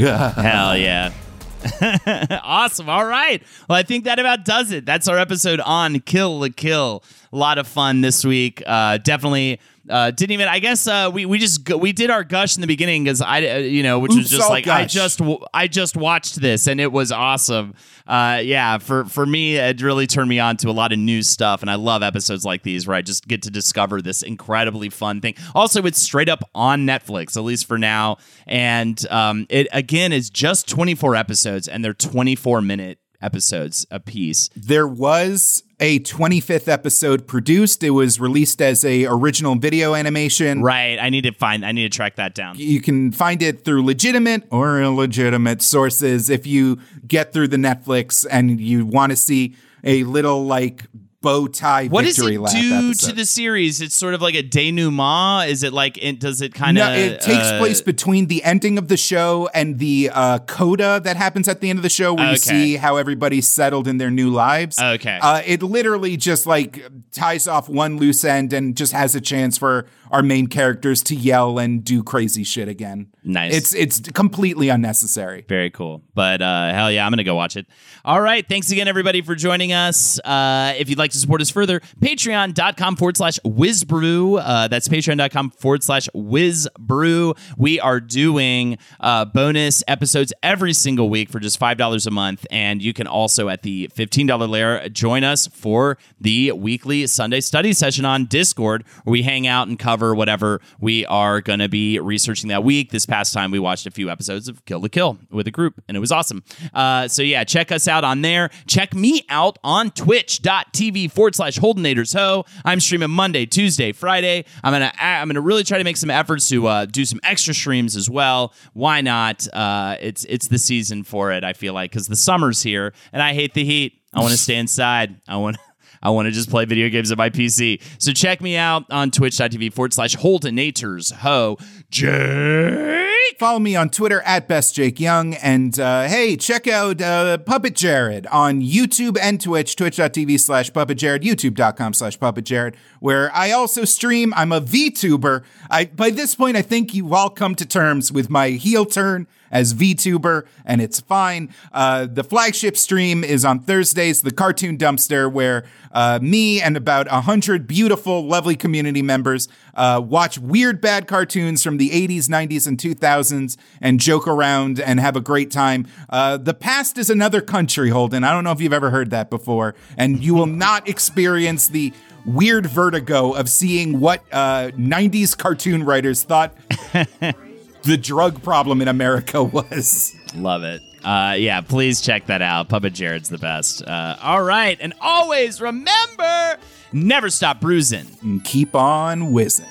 [0.06, 1.12] Hell yeah.
[2.44, 2.88] awesome.
[2.88, 3.42] All right.
[3.68, 4.86] Well, I think that about does it.
[4.86, 7.02] That's our episode on Kill la Kill.
[7.32, 8.62] A lot of fun this week.
[8.66, 9.60] Uh, definitely.
[9.88, 10.48] Uh, didn't even.
[10.48, 13.46] I guess uh, we we just we did our gush in the beginning because I
[13.46, 15.20] uh, you know which was just like I just
[15.54, 17.74] I just watched this and it was awesome.
[18.06, 21.22] Uh, yeah, for for me it really turned me on to a lot of new
[21.22, 24.90] stuff and I love episodes like these where I just get to discover this incredibly
[24.90, 25.34] fun thing.
[25.54, 30.28] Also, it's straight up on Netflix at least for now, and um, it again is
[30.28, 34.50] just 24 episodes and they're 24 minute episodes a piece.
[34.54, 37.82] There was a 25th episode produced.
[37.82, 40.62] It was released as a original video animation.
[40.62, 40.98] Right.
[40.98, 41.64] I need to find.
[41.64, 42.56] I need to track that down.
[42.58, 48.26] You can find it through legitimate or illegitimate sources if you get through the Netflix
[48.30, 49.54] and you want to see
[49.84, 50.84] a little like
[51.20, 53.80] bow tie What does it do to the series?
[53.80, 55.48] It's sort of like a denouement.
[55.48, 55.98] Is it like?
[55.98, 56.84] It, does it kind of?
[56.84, 61.16] no, it takes place between the ending of the show and the uh, coda that
[61.16, 64.10] happens at the end of the show, where you see how everybody's settled in their
[64.10, 64.78] new lives.
[64.78, 65.18] Okay.
[65.20, 69.58] uh, it literally just like ties off one loose end and just has a chance
[69.58, 73.08] for our main characters to yell and do crazy shit again.
[73.24, 73.54] Nice.
[73.54, 75.44] It's it's completely unnecessary.
[75.48, 76.02] Very cool.
[76.14, 77.66] But uh, hell yeah, I'm going to go watch it.
[78.04, 78.48] All right.
[78.48, 80.18] Thanks again, everybody, for joining us.
[80.20, 84.40] Uh, if you'd like to support us further, patreon.com forward slash WizBru.
[84.42, 87.36] Uh, that's patreon.com forward slash WizBru.
[87.58, 92.46] We are doing uh, bonus episodes every single week for just $5 a month.
[92.50, 97.72] And you can also, at the $15 layer, join us for the weekly Sunday study
[97.72, 101.98] session on Discord, where we hang out and cover whatever we are going to be
[101.98, 102.90] researching that week.
[102.90, 105.82] This past time, we watched a few episodes of Kill la Kill with a group,
[105.88, 106.42] and it was awesome.
[106.72, 108.50] Uh, so, yeah, check us out on there.
[108.66, 112.44] Check me out on twitch.tv forward slash Holdenators Ho.
[112.64, 114.44] I'm streaming Monday, Tuesday, Friday.
[114.62, 117.54] I'm gonna I'm gonna really try to make some efforts to uh, do some extra
[117.54, 118.54] streams as well.
[118.72, 119.46] Why not?
[119.52, 121.44] Uh, it's it's the season for it.
[121.44, 124.00] I feel like because the summer's here, and I hate the heat.
[124.12, 125.20] I want to stay inside.
[125.28, 125.58] I want.
[126.02, 127.80] I want to just play video games on my PC.
[127.98, 131.56] So check me out on twitch.tv forward slash Holdenators Ho.
[131.90, 133.38] Jake.
[133.38, 135.34] Follow me on Twitter at Best Jake Young.
[135.34, 140.98] And uh, hey, check out uh, Puppet Jared on YouTube and Twitch, twitch.tv slash Puppet
[140.98, 144.34] Jared, youtube.com slash Puppet Jared, where I also stream.
[144.34, 145.44] I'm a VTuber.
[145.70, 149.28] I, by this point, I think you all come to terms with my heel turn
[149.50, 151.52] as VTuber, and it's fine.
[151.72, 157.06] Uh, the flagship stream is on Thursdays, the Cartoon Dumpster, where uh, me and about
[157.08, 162.66] a hundred beautiful, lovely community members uh, watch weird, bad cartoons from the 80s, 90s,
[162.66, 165.86] and 2000s and joke around and have a great time.
[166.08, 168.24] Uh, the past is another country, Holden.
[168.24, 171.92] I don't know if you've ever heard that before, and you will not experience the
[172.26, 176.54] weird vertigo of seeing what uh, 90s cartoon writers thought
[177.88, 180.14] the drug problem in America was.
[180.36, 180.82] Love it.
[181.02, 182.68] Uh, yeah, please check that out.
[182.68, 183.82] Puppet Jared's the best.
[183.82, 184.76] Uh, all right.
[184.80, 186.58] And always remember
[186.92, 188.06] never stop bruising.
[188.22, 189.66] And keep on whizzing.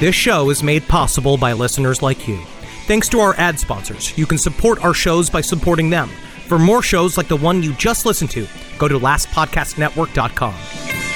[0.00, 2.40] This show is made possible by listeners like you.
[2.86, 6.08] Thanks to our ad sponsors, you can support our shows by supporting them.
[6.48, 8.48] For more shows like the one you just listened to,
[8.78, 11.11] go to lastpodcastnetwork.com.